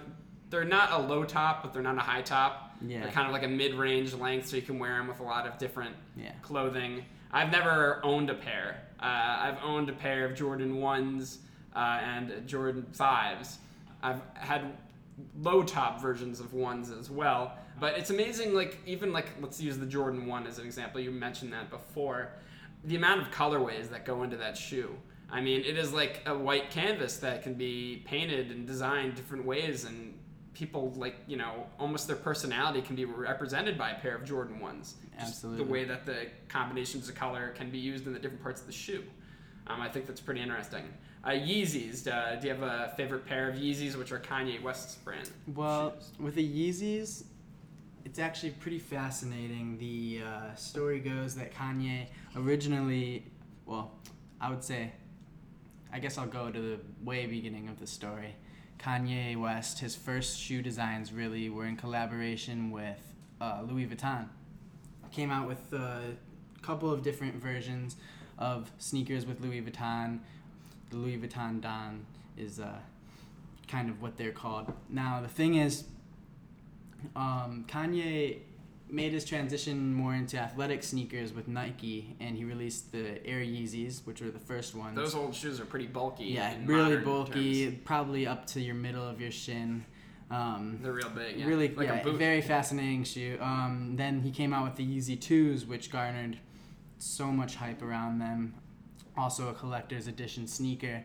they're, 0.49 0.65
not 0.65 0.91
a 0.91 0.97
low 0.97 1.23
top, 1.23 1.63
but 1.63 1.73
they're 1.73 1.81
not 1.81 1.97
a 1.97 2.01
high 2.01 2.21
top. 2.21 2.75
Yeah. 2.81 3.01
They're 3.01 3.11
kind 3.11 3.27
of 3.27 3.33
like 3.33 3.43
a 3.43 3.47
mid-range 3.47 4.13
length, 4.13 4.47
so 4.49 4.55
you 4.55 4.61
can 4.61 4.77
wear 4.77 4.97
them 4.97 5.07
with 5.07 5.19
a 5.19 5.23
lot 5.23 5.47
of 5.47 5.57
different 5.57 5.95
yeah 6.15 6.33
clothing. 6.41 7.05
I've 7.31 7.51
never 7.51 7.99
owned 8.03 8.29
a 8.29 8.35
pair. 8.35 8.81
Uh, 8.99 9.05
I've 9.05 9.57
owned 9.63 9.89
a 9.89 9.93
pair 9.93 10.25
of 10.25 10.35
Jordan 10.35 10.79
ones 10.79 11.39
uh, 11.75 11.99
and 12.03 12.47
Jordan 12.47 12.85
fives. 12.91 13.57
I've 14.01 14.21
had 14.35 14.73
low 15.41 15.63
top 15.63 16.01
versions 16.01 16.39
of 16.39 16.53
ones 16.53 16.91
as 16.91 17.09
well. 17.09 17.57
But 17.79 17.97
it's 17.97 18.09
amazing, 18.09 18.53
like 18.53 18.79
even 18.85 19.11
like 19.11 19.27
let's 19.41 19.59
use 19.59 19.77
the 19.77 19.85
Jordan 19.85 20.25
one 20.25 20.47
as 20.47 20.59
an 20.59 20.65
example. 20.65 21.01
You 21.01 21.11
mentioned 21.11 21.53
that 21.53 21.69
before. 21.69 22.29
The 22.85 22.95
amount 22.95 23.21
of 23.21 23.31
colorways 23.31 23.89
that 23.91 24.05
go 24.05 24.23
into 24.23 24.37
that 24.37 24.57
shoe. 24.57 24.95
I 25.31 25.41
mean, 25.41 25.61
it 25.61 25.77
is 25.77 25.93
like 25.93 26.21
a 26.25 26.37
white 26.37 26.69
canvas 26.69 27.17
that 27.17 27.41
can 27.41 27.53
be 27.53 28.03
painted 28.05 28.51
and 28.51 28.67
designed 28.67 29.15
different 29.15 29.45
ways, 29.45 29.85
and 29.85 30.13
people 30.53 30.93
like 30.95 31.15
you 31.27 31.37
know 31.37 31.65
almost 31.79 32.07
their 32.07 32.15
personality 32.15 32.81
can 32.81 32.95
be 32.95 33.05
represented 33.05 33.77
by 33.77 33.91
a 33.91 33.99
pair 33.99 34.15
of 34.15 34.25
Jordan 34.25 34.59
ones. 34.59 34.95
Just 35.15 35.29
Absolutely. 35.29 35.65
The 35.65 35.71
way 35.71 35.83
that 35.85 36.05
the 36.05 36.27
combinations 36.49 37.09
of 37.09 37.15
color 37.15 37.53
can 37.55 37.69
be 37.69 37.79
used 37.79 38.05
in 38.05 38.13
the 38.13 38.19
different 38.19 38.43
parts 38.43 38.61
of 38.61 38.67
the 38.67 38.73
shoe. 38.73 39.03
Um, 39.67 39.81
I 39.81 39.89
think 39.89 40.05
that's 40.05 40.21
pretty 40.21 40.41
interesting. 40.41 40.83
Uh, 41.23 41.29
Yeezys. 41.29 42.05
Uh, 42.07 42.35
do 42.35 42.47
you 42.47 42.53
have 42.53 42.63
a 42.63 42.93
favorite 42.97 43.25
pair 43.25 43.49
of 43.49 43.55
Yeezys, 43.55 43.95
which 43.95 44.11
are 44.11 44.19
Kanye 44.19 44.61
West's 44.61 44.95
brand? 44.95 45.31
Well, 45.55 45.93
shoes? 45.95 46.11
with 46.19 46.35
the 46.35 46.43
Yeezys, 46.45 47.23
it's 48.05 48.19
actually 48.19 48.51
pretty 48.51 48.79
fascinating. 48.79 49.77
The 49.77 50.21
uh, 50.25 50.55
story 50.55 50.99
goes 50.99 51.35
that 51.35 51.53
Kanye 51.53 52.07
originally, 52.35 53.25
well, 53.65 53.91
I 54.41 54.49
would 54.49 54.63
say, 54.63 54.91
I 55.91 55.99
guess 55.99 56.17
I'll 56.17 56.27
go 56.27 56.51
to 56.51 56.59
the 56.59 56.79
way 57.03 57.25
beginning 57.25 57.69
of 57.69 57.79
the 57.79 57.87
story. 57.87 58.35
Kanye 58.79 59.39
West, 59.39 59.79
his 59.79 59.95
first 59.95 60.39
shoe 60.39 60.61
designs 60.61 61.13
really 61.13 61.49
were 61.49 61.65
in 61.65 61.77
collaboration 61.77 62.71
with 62.71 62.99
uh, 63.39 63.61
Louis 63.67 63.85
Vuitton. 63.85 64.27
Came 65.11 65.31
out 65.31 65.47
with 65.47 65.71
a 65.73 66.15
couple 66.61 66.91
of 66.91 67.03
different 67.03 67.35
versions 67.35 67.95
of 68.37 68.71
sneakers 68.79 69.25
with 69.25 69.39
Louis 69.41 69.61
Vuitton. 69.61 70.19
The 70.89 70.97
Louis 70.97 71.17
Vuitton 71.17 71.61
Don 71.61 72.05
is 72.35 72.59
uh, 72.59 72.79
kind 73.67 73.89
of 73.89 74.01
what 74.01 74.17
they're 74.17 74.31
called. 74.31 74.73
Now 74.89 75.21
the 75.21 75.27
thing 75.27 75.55
is, 75.55 75.85
um, 77.15 77.65
Kanye 77.67 78.39
made 78.89 79.11
his 79.11 79.25
transition 79.25 79.93
more 79.93 80.13
into 80.13 80.37
athletic 80.37 80.83
sneakers 80.83 81.33
with 81.33 81.47
Nike, 81.47 82.15
and 82.19 82.37
he 82.37 82.45
released 82.45 82.91
the 82.91 83.25
Air 83.25 83.39
Yeezys, 83.39 84.05
which 84.05 84.21
were 84.21 84.29
the 84.29 84.39
first 84.39 84.75
ones. 84.75 84.95
Those 84.95 85.15
old 85.15 85.33
shoes 85.33 85.59
are 85.59 85.65
pretty 85.65 85.87
bulky. 85.87 86.25
yeah, 86.25 86.53
really 86.65 86.97
bulky, 86.97 87.65
terms. 87.65 87.77
probably 87.83 88.27
up 88.27 88.45
to 88.47 88.61
your 88.61 88.75
middle 88.75 89.07
of 89.07 89.19
your 89.19 89.31
shin. 89.31 89.83
Um, 90.29 90.79
They're 90.81 90.93
real 90.93 91.09
big. 91.09 91.37
Yeah. 91.37 91.47
Really, 91.47 91.69
like 91.69 91.87
yeah, 91.87 92.11
very 92.11 92.41
fascinating 92.41 93.03
shoe. 93.03 93.37
Um, 93.41 93.95
then 93.95 94.21
he 94.21 94.31
came 94.31 94.53
out 94.53 94.63
with 94.63 94.75
the 94.75 94.85
Yeezy 94.85 95.19
Twos, 95.19 95.65
which 95.65 95.91
garnered 95.91 96.37
so 96.99 97.27
much 97.27 97.55
hype 97.55 97.81
around 97.81 98.19
them. 98.19 98.53
Also, 99.17 99.49
a 99.49 99.53
collector's 99.53 100.07
edition 100.07 100.47
sneaker. 100.47 101.03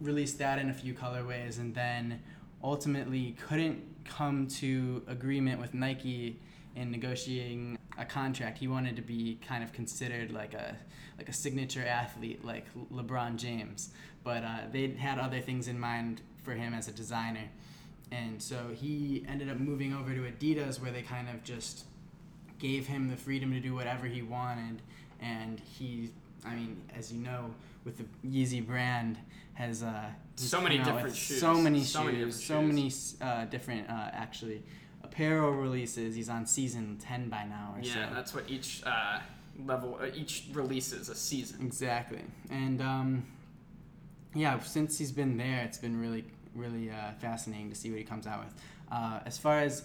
Released 0.00 0.38
that 0.38 0.58
in 0.58 0.70
a 0.70 0.74
few 0.74 0.94
colorways, 0.94 1.58
and 1.58 1.74
then 1.74 2.20
ultimately 2.62 3.36
couldn't 3.46 3.82
come 4.04 4.46
to 4.46 5.02
agreement 5.06 5.60
with 5.60 5.74
Nike 5.74 6.38
in 6.76 6.90
negotiating 6.90 7.78
a 7.98 8.04
contract. 8.04 8.58
He 8.58 8.68
wanted 8.68 8.96
to 8.96 9.02
be 9.02 9.38
kind 9.46 9.62
of 9.62 9.72
considered 9.72 10.30
like 10.32 10.54
a 10.54 10.76
like 11.16 11.28
a 11.28 11.32
signature 11.32 11.84
athlete, 11.84 12.44
like 12.44 12.66
LeBron 12.92 13.36
James. 13.36 13.90
But 14.24 14.42
uh, 14.42 14.58
they 14.72 14.88
had 14.88 15.18
other 15.18 15.40
things 15.40 15.68
in 15.68 15.78
mind 15.78 16.22
for 16.42 16.52
him 16.52 16.74
as 16.74 16.88
a 16.88 16.92
designer. 16.92 17.48
And 18.10 18.42
so 18.42 18.70
he 18.74 19.24
ended 19.28 19.48
up 19.48 19.58
moving 19.58 19.94
over 19.94 20.12
to 20.12 20.20
Adidas, 20.22 20.80
where 20.80 20.90
they 20.90 21.02
kind 21.02 21.28
of 21.28 21.42
just 21.44 21.84
gave 22.58 22.86
him 22.86 23.08
the 23.08 23.16
freedom 23.16 23.52
to 23.52 23.60
do 23.60 23.74
whatever 23.74 24.06
he 24.06 24.22
wanted. 24.22 24.82
And 25.20 25.60
he, 25.60 26.10
I 26.44 26.54
mean, 26.54 26.80
as 26.96 27.12
you 27.12 27.20
know, 27.20 27.54
with 27.84 27.98
the 27.98 28.04
Yeezy 28.26 28.64
brand, 28.64 29.18
has 29.54 29.82
uh, 29.82 30.06
So 30.36 30.60
many 30.60 30.78
different 30.78 31.14
shoes. 31.16 31.40
So 31.40 31.54
many 31.54 31.82
So 31.84 32.02
shoes. 32.10 32.12
different 32.12 32.34
so 32.34 32.62
many 32.62 32.92
uh, 33.20 33.44
different, 33.46 33.88
uh, 33.88 34.10
actually, 34.12 34.62
apparel 35.02 35.52
releases. 35.52 36.14
He's 36.16 36.28
on 36.28 36.46
season 36.46 36.98
ten 37.00 37.28
by 37.28 37.44
now, 37.44 37.74
or 37.76 37.80
Yeah, 37.82 37.92
so. 37.92 37.98
Yeah, 38.00 38.10
that's 38.14 38.34
what 38.34 38.44
each 38.48 38.82
uh, 38.84 39.20
level, 39.64 39.98
uh, 40.00 40.06
each 40.14 40.46
release 40.52 40.92
is 40.92 41.08
a 41.08 41.14
season. 41.14 41.64
Exactly. 41.64 42.22
And 42.50 42.80
um, 42.82 43.24
yeah, 44.34 44.58
since 44.60 44.98
he's 44.98 45.12
been 45.12 45.36
there, 45.36 45.62
it's 45.64 45.78
been 45.78 46.00
really, 46.00 46.24
really 46.54 46.90
uh, 46.90 47.12
fascinating 47.20 47.68
to 47.70 47.76
see 47.76 47.90
what 47.90 47.98
he 47.98 48.04
comes 48.04 48.26
out 48.26 48.44
with. 48.44 48.54
Uh, 48.90 49.20
as 49.26 49.38
far 49.38 49.60
as 49.60 49.84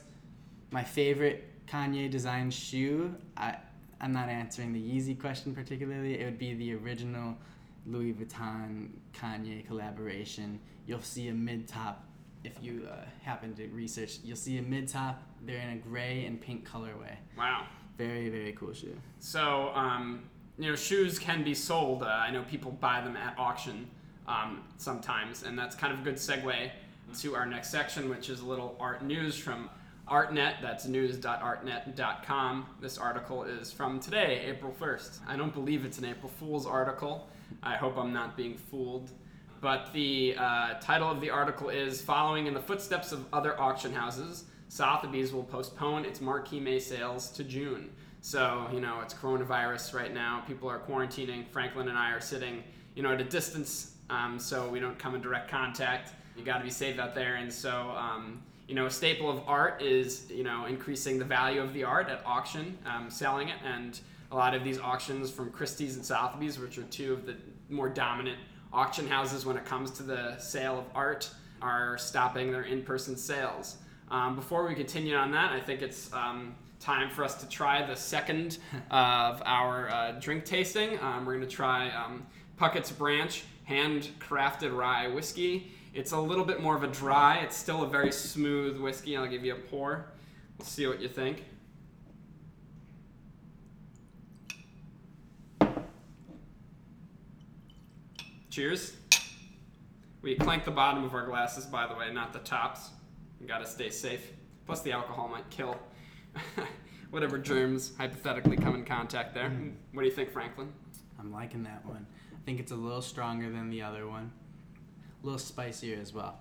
my 0.71 0.83
favorite 0.83 1.45
Kanye 1.67 2.09
designed 2.09 2.53
shoe, 2.53 3.13
I, 3.37 3.55
I'm 4.01 4.13
not 4.13 4.29
answering 4.29 4.73
the 4.73 4.81
Yeezy 4.81 5.19
question 5.19 5.53
particularly. 5.53 6.19
It 6.19 6.25
would 6.25 6.39
be 6.39 6.53
the 6.55 6.73
original 6.75 7.37
Louis 7.85 8.13
Vuitton 8.13 8.89
Kanye 9.13 9.65
collaboration. 9.65 10.59
You'll 10.85 11.01
see 11.01 11.27
a 11.29 11.33
mid 11.33 11.67
top. 11.67 12.05
If 12.43 12.53
you 12.61 12.87
uh, 12.89 13.05
happen 13.21 13.53
to 13.55 13.67
research, 13.67 14.19
you'll 14.23 14.37
see 14.37 14.57
a 14.57 14.61
mid 14.61 14.87
top. 14.87 15.21
They're 15.45 15.59
in 15.59 15.69
a 15.71 15.75
gray 15.75 16.25
and 16.25 16.39
pink 16.39 16.69
colorway. 16.69 17.15
Wow. 17.37 17.65
Very, 17.97 18.29
very 18.29 18.53
cool 18.53 18.73
shoe. 18.73 18.95
So, 19.19 19.71
um, 19.75 20.23
you 20.57 20.69
know, 20.69 20.75
shoes 20.75 21.19
can 21.19 21.43
be 21.43 21.53
sold. 21.53 22.03
Uh, 22.03 22.07
I 22.07 22.31
know 22.31 22.43
people 22.43 22.71
buy 22.71 23.01
them 23.01 23.17
at 23.17 23.37
auction 23.37 23.87
um, 24.27 24.63
sometimes, 24.77 25.43
and 25.43 25.57
that's 25.57 25.75
kind 25.75 25.91
of 25.93 25.99
a 25.99 26.03
good 26.03 26.15
segue 26.15 26.71
to 27.19 27.35
our 27.35 27.45
next 27.45 27.71
section, 27.71 28.09
which 28.09 28.29
is 28.29 28.41
a 28.41 28.45
little 28.45 28.75
art 28.79 29.03
news 29.03 29.37
from 29.37 29.69
ArtNet. 30.07 30.61
That's 30.61 30.85
news.artnet.com. 30.85 32.65
This 32.81 32.97
article 32.97 33.43
is 33.43 33.71
from 33.71 33.99
today, 33.99 34.45
April 34.47 34.73
1st. 34.79 35.19
I 35.27 35.35
don't 35.35 35.53
believe 35.53 35.85
it's 35.85 35.97
an 35.97 36.05
April 36.05 36.31
Fool's 36.39 36.65
article. 36.65 37.27
I 37.63 37.75
hope 37.75 37.97
I'm 37.97 38.13
not 38.13 38.37
being 38.37 38.55
fooled. 38.55 39.11
But 39.61 39.91
the 39.91 40.35
uh, 40.37 40.75
title 40.79 41.09
of 41.09 41.19
the 41.19 41.29
article 41.29 41.69
is 41.69 42.01
Following 42.01 42.47
in 42.47 42.53
the 42.53 42.61
Footsteps 42.61 43.11
of 43.11 43.25
Other 43.33 43.59
Auction 43.59 43.93
Houses, 43.93 44.45
Sotheby's 44.69 45.33
will 45.33 45.43
postpone 45.43 46.05
its 46.05 46.21
marquee 46.21 46.59
May 46.59 46.79
sales 46.79 47.29
to 47.31 47.43
June. 47.43 47.89
So, 48.21 48.67
you 48.73 48.79
know, 48.79 48.99
it's 49.01 49.13
coronavirus 49.13 49.93
right 49.93 50.13
now. 50.13 50.43
People 50.47 50.69
are 50.69 50.79
quarantining. 50.79 51.47
Franklin 51.47 51.87
and 51.87 51.97
I 51.97 52.11
are 52.11 52.21
sitting, 52.21 52.63
you 52.95 53.03
know, 53.03 53.11
at 53.11 53.19
a 53.19 53.25
distance 53.25 53.95
um, 54.09 54.39
so 54.39 54.67
we 54.69 54.79
don't 54.79 54.97
come 54.97 55.15
in 55.15 55.21
direct 55.21 55.49
contact. 55.49 56.13
You 56.37 56.43
got 56.43 56.59
to 56.59 56.63
be 56.63 56.69
safe 56.69 56.99
out 56.99 57.15
there. 57.15 57.35
And 57.35 57.51
so, 57.51 57.91
um, 57.97 58.41
you 58.67 58.75
know, 58.75 58.85
a 58.85 58.91
staple 58.91 59.29
of 59.29 59.41
art 59.47 59.81
is, 59.81 60.29
you 60.29 60.43
know, 60.43 60.65
increasing 60.65 61.19
the 61.19 61.25
value 61.25 61.61
of 61.61 61.73
the 61.73 61.83
art 61.83 62.07
at 62.09 62.21
auction, 62.25 62.77
um, 62.85 63.09
selling 63.09 63.49
it. 63.49 63.57
And 63.65 63.99
a 64.31 64.35
lot 64.35 64.53
of 64.53 64.63
these 64.63 64.79
auctions 64.79 65.31
from 65.31 65.51
Christie's 65.51 65.95
and 65.95 66.05
Sotheby's, 66.05 66.59
which 66.59 66.77
are 66.77 66.83
two 66.83 67.13
of 67.13 67.25
the 67.25 67.35
more 67.69 67.89
dominant 67.89 68.37
auction 68.71 69.07
houses 69.07 69.45
when 69.45 69.57
it 69.57 69.65
comes 69.65 69.91
to 69.91 70.03
the 70.03 70.37
sale 70.37 70.79
of 70.79 70.85
art, 70.93 71.29
are 71.61 71.97
stopping 71.97 72.51
their 72.51 72.63
in 72.63 72.83
person 72.83 73.17
sales. 73.17 73.77
Um, 74.11 74.35
before 74.35 74.67
we 74.67 74.75
continue 74.75 75.15
on 75.15 75.31
that, 75.31 75.51
I 75.51 75.59
think 75.59 75.81
it's 75.81 76.11
um, 76.13 76.55
time 76.79 77.09
for 77.09 77.23
us 77.23 77.35
to 77.41 77.49
try 77.49 77.85
the 77.85 77.95
second 77.95 78.59
of 78.91 79.41
our 79.45 79.89
uh, 79.89 80.11
drink 80.13 80.45
tasting. 80.45 80.99
Um, 81.01 81.25
we're 81.25 81.35
going 81.35 81.47
to 81.47 81.55
try 81.55 81.89
um, 81.89 82.25
Puckett's 82.57 82.91
Branch 82.91 83.43
handcrafted 83.67 84.75
rye 84.75 85.07
whiskey. 85.07 85.71
It's 85.93 86.11
a 86.11 86.19
little 86.19 86.45
bit 86.45 86.61
more 86.61 86.75
of 86.75 86.83
a 86.83 86.87
dry, 86.87 87.37
it's 87.37 87.57
still 87.57 87.83
a 87.83 87.87
very 87.87 88.11
smooth 88.11 88.79
whiskey. 88.79 89.17
I'll 89.17 89.27
give 89.27 89.43
you 89.43 89.53
a 89.53 89.57
pour. 89.57 90.05
We'll 90.57 90.65
see 90.65 90.87
what 90.87 91.01
you 91.01 91.07
think. 91.07 91.43
Cheers. 98.49 98.97
We 100.23 100.35
clank 100.35 100.65
the 100.65 100.71
bottom 100.71 101.03
of 101.03 101.13
our 101.13 101.25
glasses, 101.25 101.65
by 101.65 101.85
the 101.85 101.93
way, 101.93 102.11
not 102.11 102.33
the 102.33 102.39
tops. 102.39 102.89
We 103.39 103.45
gotta 103.45 103.67
stay 103.67 103.91
safe. 103.91 104.31
Plus, 104.65 104.81
the 104.81 104.91
alcohol 104.91 105.27
might 105.27 105.47
kill 105.51 105.77
whatever 107.11 107.37
germs 107.37 107.93
hypothetically 107.97 108.57
come 108.57 108.73
in 108.73 108.85
contact 108.85 109.35
there. 109.35 109.51
What 109.93 110.01
do 110.01 110.07
you 110.07 110.13
think, 110.13 110.31
Franklin? 110.31 110.73
I'm 111.19 111.31
liking 111.31 111.61
that 111.63 111.85
one. 111.85 112.07
I 112.33 112.39
think 112.45 112.59
it's 112.59 112.71
a 112.71 112.75
little 112.75 113.03
stronger 113.03 113.51
than 113.51 113.69
the 113.69 113.83
other 113.83 114.07
one. 114.07 114.31
A 115.21 115.25
little 115.25 115.39
spicier 115.39 115.99
as 116.01 116.11
well. 116.11 116.39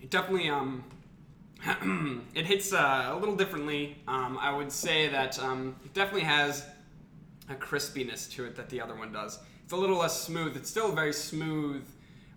It 0.00 0.08
definitely 0.08 0.48
um, 0.48 0.82
it 2.34 2.46
hits 2.46 2.72
uh, 2.72 3.10
a 3.10 3.18
little 3.18 3.36
differently. 3.36 3.98
Um, 4.08 4.38
I 4.40 4.54
would 4.54 4.72
say 4.72 5.08
that 5.08 5.38
um, 5.38 5.76
it 5.84 5.92
definitely 5.92 6.22
has 6.22 6.64
a 7.48 7.54
crispiness 7.54 8.30
to 8.32 8.44
it 8.44 8.56
that 8.56 8.68
the 8.68 8.80
other 8.80 8.94
one 8.94 9.12
does. 9.12 9.38
It's 9.64 9.72
a 9.72 9.76
little 9.76 9.98
less 9.98 10.20
smooth. 10.20 10.56
It's 10.56 10.70
still 10.70 10.92
a 10.92 10.94
very 10.94 11.12
smooth 11.12 11.84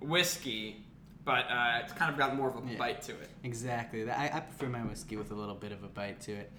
whiskey, 0.02 0.84
but 1.26 1.46
uh, 1.50 1.80
it's 1.84 1.94
kind 1.94 2.12
of 2.12 2.18
got 2.18 2.36
more 2.36 2.50
of 2.50 2.56
a 2.56 2.72
Yeah. 2.72 2.78
bite 2.78 3.02
to 3.04 3.12
it. 3.14 3.30
Exactly. 3.44 4.10
I, 4.10 4.38
I 4.38 4.40
prefer 4.42 4.68
my 4.68 4.82
whiskey 4.84 5.18
with 5.18 5.32
a 5.32 5.36
little 5.36 5.56
bit 5.56 5.72
of 5.72 5.84
a 5.84 5.88
bite 5.88 6.20
to 6.22 6.34
it. 6.34 6.52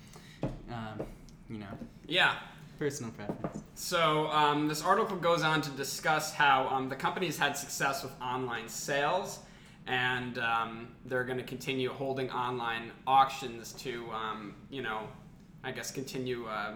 Um, 0.71 1.07
you 1.49 1.59
know, 1.59 1.67
Yeah. 2.07 2.37
personal 2.79 3.13
preference. 3.13 3.63
So 3.75 4.27
um, 4.29 4.69
this 4.69 4.83
article 4.83 5.17
goes 5.17 5.43
on 5.43 5.61
to 5.63 5.71
discuss 5.71 6.33
how 6.33 6.69
um, 6.69 6.89
the 6.89 6.97
company's 6.97 7.39
had 7.39 7.57
success 7.57 8.03
with 8.03 8.13
online 8.21 8.69
sales, 8.69 9.41
and 9.87 10.39
um, 10.39 10.89
they're 11.07 11.25
going 11.25 11.39
to 11.39 11.45
continue 11.45 11.91
holding 11.91 12.31
online 12.31 12.93
auctions 13.07 13.73
to, 13.75 14.09
um, 14.13 14.55
you 14.71 14.83
know, 14.83 15.09
I 15.65 15.73
guess 15.73 15.91
continue 15.91 16.47
uh, 16.47 16.75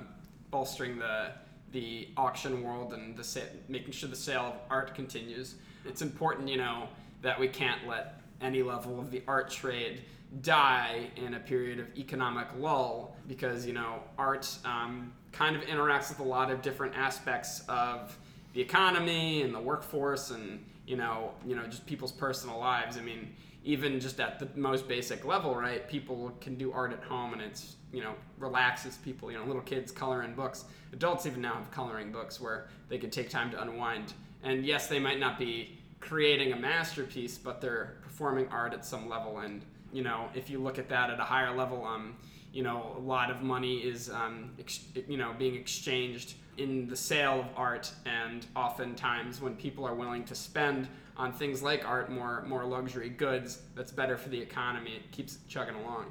bolstering 0.51 0.99
the 0.99 1.33
the 1.77 2.09
auction 2.17 2.63
world 2.63 2.95
and 2.95 3.15
the 3.15 3.23
sa- 3.23 3.41
making 3.69 3.93
sure 3.93 4.09
the 4.09 4.17
sale 4.17 4.47
of 4.47 4.55
art 4.71 4.95
continues. 4.95 5.57
It's 5.85 6.01
important, 6.01 6.49
you 6.49 6.57
know, 6.57 6.89
that 7.21 7.39
we 7.39 7.49
can't 7.49 7.87
let 7.87 8.23
any 8.41 8.63
level 8.63 8.99
of 8.99 9.11
the 9.11 9.23
art 9.29 9.51
trade 9.51 10.01
die 10.41 11.11
in 11.17 11.35
a 11.35 11.39
period 11.39 11.79
of 11.79 11.87
economic 11.99 12.47
lull 12.59 13.15
because 13.29 13.67
you 13.67 13.73
know 13.75 14.01
art 14.19 14.49
um, 14.65 15.13
kind 15.33 15.55
of 15.55 15.63
interacts 15.63 16.09
with 16.09 16.19
a 16.19 16.23
lot 16.23 16.51
of 16.51 16.63
different 16.63 16.97
aspects 16.97 17.63
of 17.69 18.19
the 18.55 18.61
economy 18.61 19.43
and 19.43 19.55
the 19.55 19.61
workforce 19.61 20.31
and 20.31 20.65
you 20.87 20.97
know 20.97 21.31
you 21.47 21.55
know 21.55 21.65
just 21.67 21.87
people's 21.87 22.13
personal 22.13 22.59
lives 22.59 22.99
i 22.99 23.01
mean 23.01 23.33
even 23.67 23.99
just 23.99 24.21
at 24.21 24.39
the 24.39 24.49
most 24.55 24.87
basic 24.87 25.25
level 25.27 25.55
right 25.55 25.89
people 25.89 26.33
can 26.41 26.55
do 26.55 26.73
art 26.73 26.93
at 26.93 27.03
home 27.03 27.33
and 27.33 27.43
it's 27.43 27.75
you 27.93 28.01
know 28.01 28.15
relaxes 28.39 28.97
people 28.99 29.31
you 29.31 29.37
know 29.37 29.45
little 29.45 29.61
kids 29.63 29.93
color 29.93 30.23
in 30.23 30.35
books. 30.35 30.65
Adults 30.93 31.27
even 31.27 31.43
now 31.43 31.55
have 31.55 31.71
coloring 31.71 32.11
books 32.11 32.41
where 32.41 32.69
they 32.89 32.97
can 32.97 33.11
take 33.11 33.29
time 33.29 33.51
to 33.51 33.61
unwind. 33.61 34.15
And 34.43 34.65
yes 34.65 34.87
they 34.87 35.01
might 35.01 35.19
not 35.19 35.39
be 35.39 35.79
creating 36.01 36.53
a 36.53 36.57
masterpiece 36.57 37.37
but 37.37 37.61
they're 37.61 37.97
performing 38.03 38.47
art 38.49 38.73
at 38.73 38.87
some 38.87 39.09
level. 39.09 39.39
And 39.41 39.63
you 39.93 40.03
know 40.03 40.29
if 40.35 40.49
you 40.49 40.59
look 40.61 40.79
at 40.79 40.89
that 40.89 41.11
at 41.11 41.19
a 41.19 41.25
higher 41.25 41.55
level 41.55 41.85
um, 41.85 42.17
you 42.53 42.63
know 42.63 42.95
a 42.97 43.01
lot 43.01 43.31
of 43.33 43.43
money 43.43 43.79
is 43.79 44.09
um, 44.11 44.53
ex- 44.61 44.85
you 45.09 45.17
know 45.17 45.35
being 45.37 45.57
exchanged 45.57 46.35
in 46.57 46.87
the 46.87 46.97
sale 46.97 47.41
of 47.41 47.47
art. 47.57 47.93
And 48.05 48.47
oftentimes 48.55 49.41
when 49.41 49.57
people 49.57 49.85
are 49.85 49.95
willing 49.95 50.25
to 50.25 50.37
spend 50.37 50.87
on 51.17 51.33
things 51.33 51.63
like 51.63 51.85
art 51.85 52.11
more 52.11 52.45
more 52.47 52.65
luxury 52.65 53.09
goods 53.09 53.63
that's 53.75 53.93
better 53.93 54.17
for 54.17 54.29
the 54.29 54.41
economy 54.41 54.97
it 54.97 55.11
keeps 55.13 55.39
chugging 55.49 55.75
along 55.77 56.07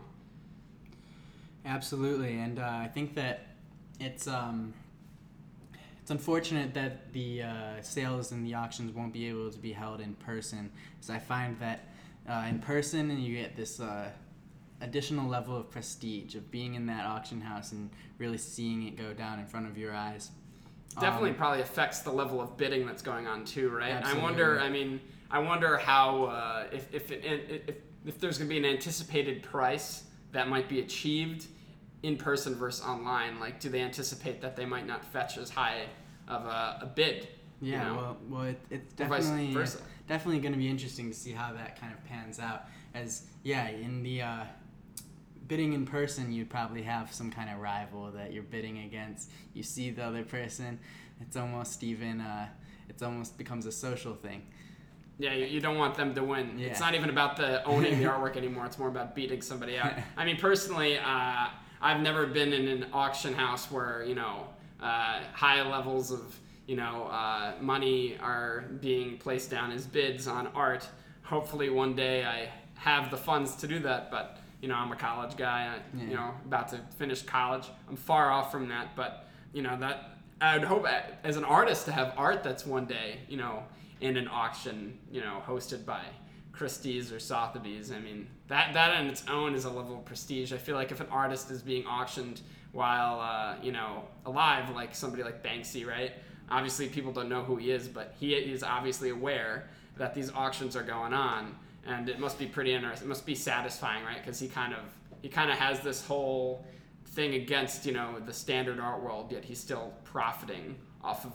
Absolutely, 1.66 2.38
and 2.38 2.60
uh, 2.60 2.64
I 2.64 2.88
think 2.94 3.16
that 3.16 3.48
it's 4.00 4.28
um, 4.28 4.74
it's 6.00 6.12
unfortunate 6.12 6.76
that 6.76 7.12
the 7.12 7.42
uh, 7.42 7.82
sales 7.82 8.32
and 8.32 8.46
the 8.46 8.54
auctions 8.54 8.94
won't 8.94 9.12
be 9.12 9.28
able 9.28 9.50
to 9.50 9.58
be 9.58 9.72
held 9.72 10.00
in 10.00 10.14
person, 10.16 10.72
because 10.96 11.10
I 11.10 11.18
find 11.18 11.60
that 11.60 11.90
uh, 12.30 12.46
in 12.48 12.60
person 12.60 13.10
and 13.10 13.20
you 13.20 13.36
get 13.36 13.56
this 13.56 13.80
uh, 13.80 14.10
additional 14.82 15.28
level 15.28 15.58
of 15.58 15.72
prestige 15.72 16.36
of 16.36 16.52
being 16.52 16.76
in 16.76 16.86
that 16.86 17.06
auction 17.06 17.42
house 17.42 17.72
and 17.72 17.90
really 18.20 18.38
seeing 18.38 18.88
it 18.88 18.96
go 18.96 19.14
down 19.14 19.40
in 19.40 19.48
front 19.48 19.66
of 19.66 19.76
your 19.76 19.94
eyes. 19.94 20.30
Definitely, 21.00 21.32
Um, 21.32 21.36
probably 21.36 21.62
affects 21.62 22.00
the 22.00 22.12
level 22.12 22.40
of 22.42 22.58
bidding 22.58 22.86
that's 22.86 23.02
going 23.02 23.28
on 23.28 23.44
too, 23.46 23.70
right? 23.70 23.92
Absolutely. 23.92 24.22
I 24.22 24.24
wonder. 24.24 24.60
I 24.60 24.70
mean, 24.70 25.02
I 25.30 25.40
wonder 25.40 25.78
how 25.78 26.26
uh, 26.26 26.68
if 26.72 26.94
if, 26.94 27.12
it, 27.12 27.66
if 27.68 27.76
if 28.06 28.20
there's 28.20 28.38
going 28.38 28.50
to 28.50 28.54
be 28.54 28.60
an 28.60 28.66
anticipated 28.66 29.44
price 29.44 30.04
that 30.32 30.48
might 30.48 30.70
be 30.70 30.80
achieved 30.80 31.48
in 32.04 32.18
person 32.18 32.56
versus 32.56 32.86
online. 32.86 33.40
Like, 33.40 33.60
do 33.60 33.70
they 33.70 33.82
anticipate 33.82 34.42
that 34.42 34.56
they 34.56 34.66
might 34.66 34.86
not 34.86 35.04
fetch 35.04 35.38
as 35.38 35.50
high 35.50 35.84
of 36.28 36.46
a, 36.46 36.80
a 36.84 36.92
bid? 36.94 37.28
you 37.62 37.72
Yeah, 37.72 37.88
know? 37.88 37.96
well, 37.96 38.18
well, 38.30 38.44
it, 38.44 38.60
it's 38.70 38.94
definitely 38.94 39.54
definitely 40.08 40.40
going 40.40 40.52
to 40.54 40.58
be 40.60 40.68
interesting 40.70 41.10
to 41.10 41.16
see 41.18 41.32
how 41.32 41.52
that 41.54 41.80
kind 41.80 41.92
of 41.94 42.04
pans 42.06 42.40
out. 42.40 42.66
As 42.94 43.24
yeah, 43.44 43.68
in 43.70 44.04
the 44.04 44.22
uh, 44.22 44.44
bidding 45.48 45.74
in 45.74 45.86
person, 45.86 46.32
you'd 46.32 46.50
probably 46.50 46.82
have 46.84 47.14
some 47.14 47.32
kind 47.32 47.50
of 47.50 47.60
rival 47.60 48.12
that 48.12 48.34
you're 48.34 48.44
bidding 48.44 48.80
against. 48.80 49.30
You 49.54 49.64
see 49.64 49.92
the 49.92 50.04
other 50.04 50.24
person, 50.24 50.80
it's 51.22 51.36
almost 51.38 51.84
even 51.84 52.22
uh, 52.22 52.48
it's 52.90 53.04
almost 53.04 53.38
becomes 53.38 53.66
a 53.66 53.72
social 53.72 54.16
thing. 54.16 54.44
Yeah, 55.18 55.34
you, 55.34 55.46
you 55.46 55.60
don't 55.62 55.78
want 55.78 55.96
them 55.96 56.14
to 56.16 56.24
win. 56.24 56.58
Yeah. 56.58 56.68
It's 56.68 56.80
not 56.80 56.94
even 56.94 57.10
about 57.10 57.38
the 57.38 57.64
owning 57.64 58.00
the 58.00 58.06
artwork 58.10 58.36
anymore. 58.36 58.66
It's 58.66 58.78
more 58.78 58.90
about 58.90 59.16
beating 59.16 59.42
somebody 59.42 59.78
out. 59.78 59.94
I 60.18 60.26
mean, 60.26 60.38
personally, 60.38 60.98
uh, 60.98 61.48
I've 61.82 62.02
never 62.02 62.26
been 62.26 62.52
in 62.54 62.68
an 62.68 62.88
auction 62.92 63.34
house 63.34 63.72
where 63.72 64.04
you 64.04 64.16
know 64.16 64.48
uh, 64.82 65.22
high 65.34 65.62
levels 65.62 66.12
of 66.12 66.38
you 66.68 66.76
know 66.76 67.06
uh, 67.12 67.54
money 67.62 68.18
are 68.22 68.66
being 68.82 69.18
placed 69.18 69.50
down 69.50 69.72
as 69.72 69.86
bids 69.86 70.28
on 70.28 70.48
art. 70.48 70.88
Hopefully, 71.24 71.70
one 71.70 71.96
day 71.96 72.26
I 72.26 72.50
have 72.76 73.10
the 73.10 73.18
funds 73.18 73.56
to 73.58 73.68
do 73.68 73.80
that. 73.80 74.12
But 74.12 74.40
you 74.66 74.70
know, 74.70 74.78
I'm 74.78 74.92
a 74.92 74.96
college 74.96 75.38
guy. 75.38 75.76
I, 75.76 75.96
You 76.10 76.16
know, 76.16 76.34
about 76.44 76.70
to 76.70 76.80
finish 76.98 77.22
college. 77.22 77.68
I'm 77.88 77.96
far 77.96 78.32
off 78.32 78.52
from 78.52 78.68
that. 78.70 78.96
But 78.96 79.28
you 79.54 79.62
know 79.62 79.78
that 79.78 80.18
I'd 80.42 80.64
hope 80.64 80.88
as 81.24 81.38
an 81.38 81.44
artist 81.44 81.86
to 81.86 81.92
have 81.92 82.16
art 82.18 82.44
that's 82.44 82.66
one 82.66 82.86
day 82.88 83.20
you 83.30 83.38
know 83.38 83.62
in 84.02 84.18
an 84.18 84.28
auction, 84.28 84.98
you 85.12 85.22
know, 85.22 85.44
hosted 85.48 85.86
by 85.86 86.02
Christie's 86.52 87.12
or 87.12 87.20
Sotheby's. 87.20 87.92
I 87.92 88.00
mean, 88.00 88.28
that 88.48 88.74
that 88.74 88.96
on 88.96 89.06
its 89.06 89.24
own 89.30 89.54
is 89.54 89.66
a 89.66 89.70
level 89.70 90.00
of 90.00 90.06
prestige. 90.06 90.52
I 90.52 90.58
feel 90.58 90.74
like 90.76 90.92
if 90.92 91.00
an 91.00 91.10
artist 91.12 91.52
is 91.52 91.62
being 91.62 91.86
auctioned 91.86 92.42
while 92.72 93.20
uh, 93.20 93.54
you 93.62 93.72
know 93.72 94.06
alive, 94.26 94.72
like 94.72 94.96
somebody 94.96 95.22
like 95.22 95.44
Banksy, 95.44 95.86
right? 95.86 96.14
Obviously, 96.50 96.88
people 96.90 97.12
don't 97.12 97.30
know 97.30 97.44
who 97.44 97.56
he 97.58 97.70
is, 97.70 97.88
but 97.88 98.16
he 98.20 98.34
is 98.34 98.64
obviously 98.64 99.12
aware 99.12 99.70
that 99.98 100.16
these 100.16 100.32
auctions 100.32 100.76
are 100.76 100.84
going 100.84 101.14
on, 101.14 101.56
and 101.86 102.10
it 102.10 102.20
must 102.20 102.40
be 102.40 102.46
pretty 102.46 102.74
interesting. 102.74 103.08
It 103.08 103.10
must 103.10 103.26
be 103.26 103.36
satisfying, 103.36 104.04
right? 104.04 104.18
Because 104.18 104.40
he 104.40 104.48
kind 104.48 104.74
of 104.74 104.82
he 105.22 105.30
kind 105.30 105.52
of 105.52 105.58
has 105.58 105.82
this 105.82 106.06
whole 106.06 106.66
thing 107.10 107.36
against 107.36 107.86
you 107.86 107.94
know 107.94 108.20
the 108.26 108.34
standard 108.34 108.80
art 108.80 109.02
world, 109.02 109.32
yet 109.32 109.44
he's 109.46 109.60
still 109.60 109.94
profiting 110.04 110.76
off 111.04 111.26
of 111.26 111.32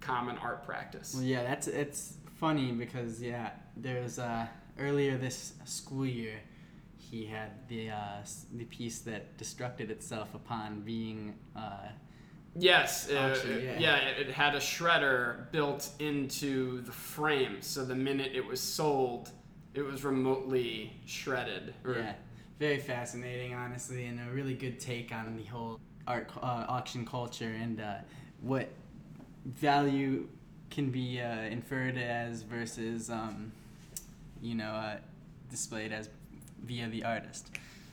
common 0.00 0.36
art 0.38 0.64
practice. 0.64 1.14
Well, 1.14 1.24
yeah, 1.24 1.42
that's 1.42 1.66
it's 1.68 2.14
funny 2.36 2.72
because 2.72 3.22
yeah, 3.22 3.50
there's 3.76 4.18
uh, 4.18 4.46
earlier 4.78 5.16
this 5.16 5.54
school 5.64 6.06
year, 6.06 6.40
he 6.96 7.24
had 7.24 7.66
the 7.68 7.90
uh, 7.90 8.22
the 8.54 8.64
piece 8.64 9.00
that 9.00 9.36
destructed 9.38 9.90
itself 9.90 10.34
upon 10.34 10.80
being. 10.80 11.34
Uh, 11.54 11.88
Yes, 12.58 13.10
uh, 13.10 13.18
Actually, 13.18 13.66
yeah, 13.66 13.78
yeah. 13.78 13.96
it, 13.96 14.28
it 14.28 14.32
had 14.32 14.54
a 14.54 14.60
shredder 14.60 15.50
built 15.52 15.90
into 15.98 16.80
the 16.82 16.90
frame, 16.92 17.58
so 17.60 17.84
the 17.84 17.94
minute 17.94 18.32
it 18.34 18.46
was 18.46 18.60
sold, 18.62 19.30
it 19.76 19.84
was 19.84 20.04
remotely 20.04 20.92
shredded. 21.06 21.74
or- 21.84 21.94
Yeah, 21.94 22.14
very 22.58 22.78
fascinating, 22.78 23.54
honestly, 23.54 24.06
and 24.06 24.18
a 24.20 24.32
really 24.32 24.54
good 24.54 24.80
take 24.80 25.12
on 25.12 25.36
the 25.36 25.44
whole 25.44 25.78
art 26.06 26.30
uh, 26.42 26.64
auction 26.68 27.04
culture 27.04 27.52
and 27.60 27.80
uh, 27.80 27.94
what 28.40 28.68
value 29.44 30.26
can 30.70 30.90
be 30.90 31.20
uh, 31.20 31.40
inferred 31.42 31.96
as 31.98 32.42
versus, 32.42 33.10
um, 33.10 33.52
you 34.42 34.54
know, 34.54 34.70
uh, 34.70 34.96
displayed 35.50 35.92
as 35.92 36.08
via 36.64 36.88
the 36.88 37.04
artist. 37.04 37.50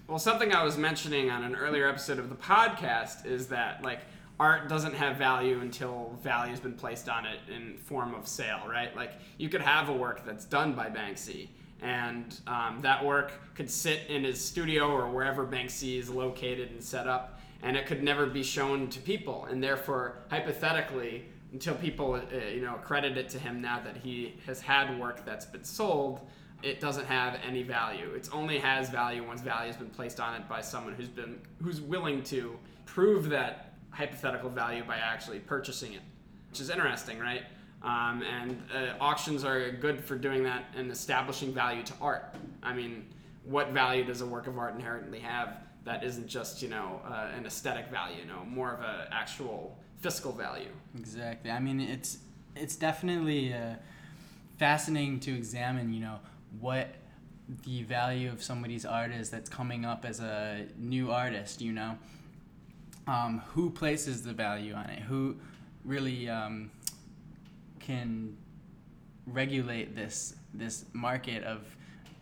Well, 0.07 0.19
something 0.19 0.53
I 0.53 0.63
was 0.63 0.77
mentioning 0.77 1.29
on 1.29 1.43
an 1.43 1.55
earlier 1.55 1.87
episode 1.87 2.19
of 2.19 2.29
the 2.29 2.35
podcast 2.35 3.25
is 3.25 3.47
that 3.47 3.83
like 3.83 3.99
art 4.39 4.67
doesn't 4.67 4.93
have 4.95 5.17
value 5.17 5.59
until 5.61 6.17
value's 6.23 6.59
been 6.59 6.73
placed 6.73 7.07
on 7.07 7.25
it 7.25 7.39
in 7.53 7.77
form 7.77 8.13
of 8.13 8.27
sale, 8.27 8.61
right? 8.67 8.93
Like 8.95 9.13
you 9.37 9.49
could 9.49 9.61
have 9.61 9.89
a 9.89 9.93
work 9.93 10.25
that's 10.25 10.45
done 10.45 10.73
by 10.73 10.89
Banksy, 10.89 11.47
and 11.83 12.39
um, 12.47 12.79
that 12.81 13.03
work 13.03 13.33
could 13.53 13.69
sit 13.69 14.07
in 14.07 14.23
his 14.23 14.39
studio 14.43 14.89
or 14.89 15.09
wherever 15.09 15.45
Banksy 15.45 15.99
is 15.99 16.09
located 16.09 16.71
and 16.71 16.83
set 16.83 17.07
up, 17.07 17.39
and 17.61 17.77
it 17.77 17.85
could 17.85 18.01
never 18.01 18.25
be 18.25 18.41
shown 18.41 18.89
to 18.89 18.99
people, 18.99 19.45
and 19.45 19.61
therefore, 19.61 20.17
hypothetically, 20.29 21.25
until 21.51 21.75
people 21.75 22.13
uh, 22.15 22.47
you 22.47 22.61
know 22.61 22.73
credit 22.83 23.17
it 23.17 23.29
to 23.29 23.39
him 23.39 23.61
now 23.61 23.79
that 23.83 23.97
he 23.97 24.33
has 24.47 24.59
had 24.61 24.99
work 24.99 25.23
that's 25.25 25.45
been 25.45 25.63
sold 25.63 26.21
it 26.63 26.79
doesn't 26.79 27.05
have 27.05 27.37
any 27.45 27.61
value. 27.61 28.09
It 28.15 28.29
only 28.31 28.57
has 28.57 28.89
value 28.89 29.23
once 29.27 29.41
value 29.41 29.67
has 29.67 29.75
been 29.75 29.89
placed 29.89 30.19
on 30.21 30.33
it 30.35 30.47
by 30.47 30.61
someone 30.61 30.93
who's 30.93 31.09
been 31.09 31.39
who's 31.61 31.81
willing 31.81 32.23
to 32.23 32.57
prove 32.85 33.29
that 33.29 33.73
hypothetical 33.89 34.49
value 34.49 34.83
by 34.83 34.97
actually 34.97 35.39
purchasing 35.39 35.93
it, 35.93 36.01
which 36.49 36.61
is 36.61 36.69
interesting, 36.69 37.19
right? 37.19 37.43
Um, 37.83 38.23
and 38.23 38.61
uh, 38.73 38.93
auctions 39.01 39.43
are 39.43 39.71
good 39.71 40.03
for 40.03 40.17
doing 40.17 40.43
that 40.43 40.65
and 40.75 40.89
establishing 40.89 41.53
value 41.53 41.83
to 41.83 41.93
art. 42.01 42.33
I 42.61 42.73
mean, 42.73 43.05
what 43.43 43.71
value 43.71 44.05
does 44.05 44.21
a 44.21 44.25
work 44.25 44.47
of 44.47 44.57
art 44.57 44.73
inherently 44.75 45.19
have 45.19 45.57
that 45.83 46.03
isn't 46.03 46.27
just 46.27 46.61
you 46.61 46.69
know 46.69 47.01
uh, 47.05 47.31
an 47.35 47.45
aesthetic 47.45 47.89
value, 47.89 48.21
you 48.21 48.27
know, 48.27 48.45
more 48.45 48.73
of 48.73 48.79
an 48.79 49.07
actual 49.11 49.77
fiscal 49.97 50.31
value? 50.31 50.69
Exactly. 50.97 51.51
I 51.51 51.59
mean, 51.59 51.81
it's 51.81 52.19
it's 52.55 52.75
definitely 52.77 53.53
uh, 53.53 53.75
fascinating 54.57 55.19
to 55.21 55.35
examine. 55.35 55.93
You 55.93 56.01
know 56.01 56.19
what 56.59 56.95
the 57.65 57.83
value 57.83 58.31
of 58.31 58.41
somebody's 58.41 58.85
art 58.85 59.11
is 59.11 59.29
that's 59.29 59.49
coming 59.49 59.83
up 59.83 60.05
as 60.05 60.21
a 60.21 60.67
new 60.77 61.11
artist. 61.11 61.61
You 61.61 61.73
know, 61.73 61.97
um, 63.07 63.41
who 63.47 63.69
places 63.69 64.23
the 64.23 64.33
value 64.33 64.73
on 64.73 64.89
it? 64.89 64.99
Who 64.99 65.35
really 65.83 66.29
um, 66.29 66.71
can 67.85 68.37
regulate 69.25 69.95
this 69.95 70.35
this 70.53 70.85
market 70.93 71.43
of 71.43 71.61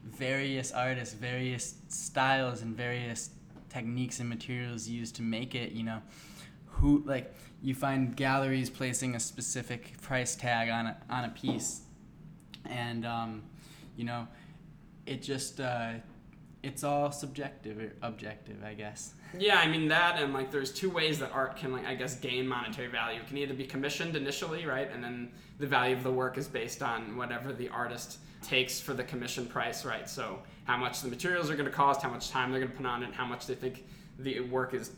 various 0.04 0.72
artists, 0.72 1.14
various 1.14 1.76
styles, 1.88 2.62
and 2.62 2.76
various 2.76 3.32
techniques 3.70 4.20
and 4.20 4.30
materials 4.30 4.88
used 4.88 5.16
to 5.16 5.22
make 5.22 5.56
it. 5.56 5.72
You 5.72 5.84
know, 5.84 6.02
who 6.66 7.04
like 7.06 7.34
you 7.62 7.76
find 7.76 8.16
galleries 8.16 8.70
placing 8.70 9.16
a 9.16 9.20
specific 9.20 10.02
price 10.02 10.36
tag 10.36 10.70
on 10.70 10.88
a, 10.88 10.98
on 11.10 11.26
a 11.26 11.30
piece, 11.30 11.82
and 12.66 13.06
um, 13.06 13.44
you 13.96 14.06
know, 14.06 14.28
it 15.06 15.22
just 15.22 15.60
uh, 15.60 15.94
it's 16.64 16.84
all 16.84 17.12
subjective 17.12 17.80
or 17.80 17.94
objective, 18.02 18.64
I 18.64 18.74
guess. 18.74 19.14
Yeah, 19.38 19.60
I 19.60 19.68
mean 19.68 19.88
that, 19.88 20.22
and 20.22 20.34
like 20.34 20.52
there's 20.52 20.72
two 20.74 20.90
ways 20.90 21.20
that 21.20 21.32
art 21.32 21.56
can, 21.58 21.72
like, 21.72 21.86
I 21.86 21.96
guess, 21.96 22.16
gain 22.16 22.48
monetary 22.48 22.88
value. 22.88 23.20
It 23.20 23.28
can 23.28 23.38
either 23.38 23.54
be 23.54 23.66
commissioned 23.66 24.16
initially, 24.16 24.66
right, 24.66 24.90
and 24.92 25.04
then 25.04 25.32
the 25.60 25.68
value 25.68 25.96
of 25.96 26.04
the 26.04 26.12
work 26.12 26.38
is 26.38 26.48
based 26.48 26.84
on 26.84 27.16
whatever 27.16 27.54
the 27.54 27.70
artist 27.70 28.20
takes 28.42 28.80
for 28.82 28.94
the 28.94 29.04
commission 29.04 29.46
price, 29.46 29.86
right? 29.86 30.10
So 30.10 30.40
how 30.66 30.78
much 30.78 31.02
the 31.02 31.08
materials 31.08 31.50
are 31.50 31.56
going 31.56 31.70
to 31.70 31.72
cost, 31.72 32.02
how 32.02 32.10
much 32.10 32.30
time 32.30 32.52
they're 32.52 32.60
going 32.60 32.72
to 32.72 32.78
put 32.78 32.86
on 32.86 33.04
it, 33.04 33.14
how 33.14 33.26
much 33.26 33.48
they 33.48 33.56
think 33.56 33.86
the 34.20 34.42
work 34.42 34.74
is, 34.74 34.92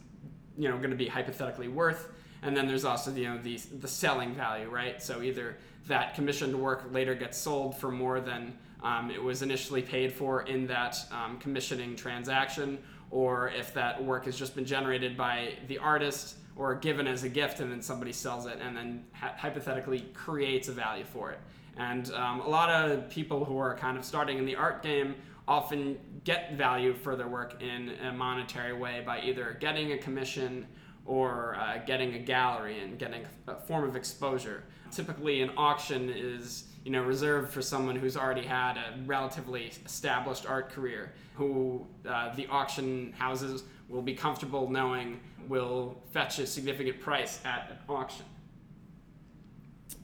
you 0.57 0.69
know, 0.69 0.77
going 0.77 0.89
to 0.89 0.95
be 0.95 1.07
hypothetically 1.07 1.67
worth. 1.67 2.09
And 2.41 2.55
then 2.57 2.67
there's 2.67 2.85
also 2.85 3.13
you 3.13 3.29
know 3.29 3.37
the 3.37 3.57
the 3.79 3.87
selling 3.87 4.35
value, 4.35 4.69
right? 4.69 5.01
So 5.01 5.21
either 5.21 5.57
that 5.87 6.13
commissioned 6.15 6.55
work 6.59 6.85
later 6.91 7.15
gets 7.15 7.37
sold 7.37 7.77
for 7.77 7.91
more 7.91 8.19
than 8.19 8.57
um, 8.83 9.09
it 9.09 9.21
was 9.21 9.41
initially 9.41 9.81
paid 9.81 10.11
for 10.11 10.41
in 10.43 10.67
that 10.67 10.97
um, 11.11 11.37
commissioning 11.39 11.95
transaction, 11.95 12.77
or 13.13 13.49
if 13.49 13.75
that 13.75 14.03
work 14.03 14.25
has 14.25 14.35
just 14.35 14.55
been 14.55 14.65
generated 14.65 15.15
by 15.15 15.53
the 15.67 15.77
artist 15.77 16.37
or 16.55 16.73
given 16.73 17.05
as 17.05 17.23
a 17.23 17.29
gift 17.29 17.59
and 17.59 17.71
then 17.71 17.79
somebody 17.79 18.11
sells 18.11 18.47
it 18.47 18.57
and 18.59 18.75
then 18.75 19.05
hy- 19.13 19.33
hypothetically 19.37 20.01
creates 20.15 20.67
a 20.67 20.71
value 20.71 21.03
for 21.03 21.31
it. 21.31 21.39
And 21.77 22.11
um, 22.13 22.41
a 22.41 22.49
lot 22.49 22.69
of 22.69 23.07
people 23.09 23.45
who 23.45 23.55
are 23.57 23.77
kind 23.77 23.97
of 23.97 24.03
starting 24.03 24.39
in 24.39 24.45
the 24.45 24.55
art 24.55 24.81
game 24.81 25.13
often 25.47 25.99
get 26.23 26.53
value 26.57 26.93
for 26.93 27.15
their 27.15 27.27
work 27.27 27.61
in 27.61 27.91
a 28.03 28.11
monetary 28.11 28.73
way 28.73 29.03
by 29.05 29.21
either 29.21 29.57
getting 29.59 29.91
a 29.91 29.97
commission 29.97 30.65
or 31.05 31.55
uh, 31.59 31.79
getting 31.85 32.13
a 32.15 32.19
gallery 32.19 32.79
and 32.79 32.97
getting 32.97 33.23
a 33.47 33.55
form 33.55 33.83
of 33.83 33.95
exposure. 33.95 34.63
Typically, 34.91 35.41
an 35.41 35.51
auction 35.57 36.09
is 36.09 36.65
you 36.83 36.91
know 36.91 37.03
reserved 37.03 37.51
for 37.51 37.61
someone 37.61 37.95
who's 37.95 38.15
already 38.17 38.45
had 38.45 38.77
a 38.77 38.93
relatively 39.05 39.71
established 39.85 40.45
art 40.45 40.69
career, 40.69 41.13
who 41.35 41.85
uh, 42.07 42.33
the 42.35 42.47
auction 42.47 43.13
houses 43.17 43.63
will 43.89 44.01
be 44.01 44.13
comfortable 44.13 44.69
knowing 44.69 45.19
will 45.49 46.01
fetch 46.11 46.39
a 46.39 46.47
significant 46.47 46.99
price 46.99 47.39
at 47.43 47.69
an 47.69 47.77
auction. 47.89 48.25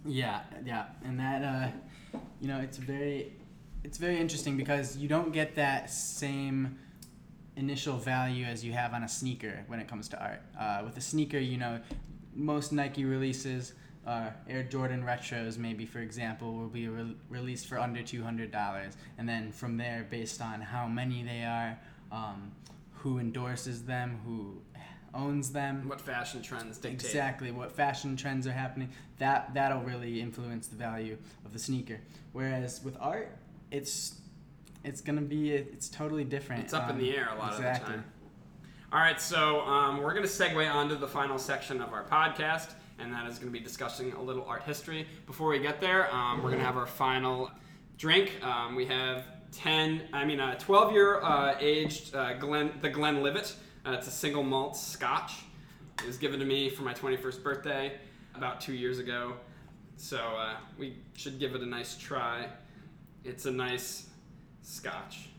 Yeah, 0.05 0.41
yeah, 0.65 0.85
and 1.03 1.19
that 1.19 1.43
uh, 1.43 2.19
you 2.41 2.47
know, 2.47 2.59
it's 2.59 2.77
very, 2.77 3.33
it's 3.83 3.97
very 3.97 4.17
interesting 4.17 4.57
because 4.57 4.97
you 4.97 5.07
don't 5.07 5.31
get 5.31 5.55
that 5.55 5.89
same 5.89 6.77
initial 7.60 7.98
value 7.98 8.45
as 8.45 8.63
you 8.63 8.72
have 8.72 8.93
on 8.93 9.04
a 9.04 9.08
sneaker 9.08 9.63
when 9.67 9.80
it 9.80 9.88
comes 9.88 10.08
to 10.10 10.22
art. 10.24 10.41
Uh, 10.58 10.82
with 10.86 10.98
a 10.98 11.02
sneaker, 11.02 11.38
you 11.38 11.58
know, 11.58 11.80
most 12.34 12.72
Nike 12.72 13.04
releases, 13.04 13.74
uh, 14.08 14.30
Air 14.50 14.63
Jordan 14.63 15.04
retros, 15.04 15.58
maybe 15.58 15.86
for 15.86 16.00
example, 16.00 16.54
will 16.54 16.69
be 16.69 16.88
re- 16.88 17.15
released 17.30 17.67
for 17.67 17.78
under 17.78 18.02
two 18.02 18.24
hundred 18.24 18.50
dollars, 18.52 18.95
and 19.17 19.28
then 19.28 19.52
from 19.52 19.78
there, 19.78 20.08
based 20.10 20.41
on 20.41 20.62
how 20.62 20.88
many 20.88 21.22
they 21.22 21.43
are, 21.43 21.78
um, 22.12 22.52
who 22.93 23.19
endorses 23.19 23.84
them, 23.84 24.19
who 24.26 24.62
owns 25.13 25.52
them, 25.52 25.88
What 25.88 26.00
fashion 26.00 26.41
trends 26.41 26.78
dictate? 26.78 26.93
exactly 27.04 27.52
what 27.52 27.72
fashion 27.72 28.15
trends 28.15 28.45
are 28.45 28.52
happening 28.52 28.89
that 29.17 29.52
that'll 29.56 29.82
really 29.82 30.22
influence 30.22 30.67
the 30.67 30.76
value 30.76 31.17
of 31.45 31.52
the 31.52 31.58
sneaker 31.58 32.00
whereas 32.32 32.80
with 32.84 32.95
art 33.00 33.36
it's 33.72 34.18
it's 34.89 35.02
gonna 35.02 35.21
be 35.21 35.52
it's 35.52 35.88
totally 35.88 36.23
different 36.23 36.63
It's 36.63 36.73
up 36.73 36.86
in 36.89 36.95
Um, 36.95 36.97
the 36.97 37.15
air 37.15 37.30
a 37.34 37.38
lot 37.38 37.54
exactly. 37.54 37.93
of 37.95 38.02
the 38.02 38.04
time. 38.04 38.12
All 38.91 38.99
right, 38.99 39.21
so 39.21 39.62
um, 39.62 40.02
we're 40.02 40.13
going 40.15 40.25
to 40.25 40.30
segue 40.30 40.67
onto 40.73 40.97
the 40.97 41.08
final 41.08 41.38
section 41.38 41.80
of 41.80 41.93
our 41.93 42.04
podcast, 42.04 42.71
and 42.97 43.13
that 43.13 43.28
is 43.28 43.38
going 43.38 43.54
to 43.54 43.58
be 43.60 43.63
discussing 43.63 44.13
a 44.13 44.21
little 44.21 44.43
art 44.45 44.63
history. 44.63 45.06
Before 45.28 45.47
we 45.49 45.60
get 45.60 45.80
there, 45.80 46.12
um, 46.12 46.38
we're 46.41 46.49
going 46.49 46.58
to 46.60 46.65
have 46.65 46.75
our 46.75 46.88
final 46.88 47.52
drink. 47.99 48.43
Um, 48.43 48.75
we 48.75 48.88
have 48.88 49.25
10, 49.52 50.08
I 50.12 50.25
mean, 50.25 50.39
a 50.39 50.58
12 50.58 50.91
year 50.91 51.21
uh, 51.21 51.54
aged 51.60 52.15
uh, 52.15 52.34
Glen, 52.39 52.71
the 52.82 52.89
Glenlivet. 52.89 53.54
Uh, 53.86 53.91
it's 53.91 54.08
a 54.08 54.12
single 54.12 54.41
malt 54.41 54.75
scotch. 54.75 55.34
It 55.99 56.08
was 56.08 56.17
given 56.17 56.39
to 56.39 56.45
me 56.47 56.71
for 56.71 56.82
my 56.82 56.95
21st 56.95 57.43
birthday 57.43 57.93
about 58.34 58.60
two 58.60 58.73
years 58.73 58.97
ago. 58.97 59.36
So 59.97 60.17
uh, 60.17 60.56
we 60.80 60.97
should 61.15 61.38
give 61.38 61.54
it 61.54 61.62
a 61.62 61.65
nice 61.67 61.95
try. 61.95 62.47
It's 63.23 63.45
a 63.45 63.52
nice 63.52 64.09
scotch. 64.62 65.30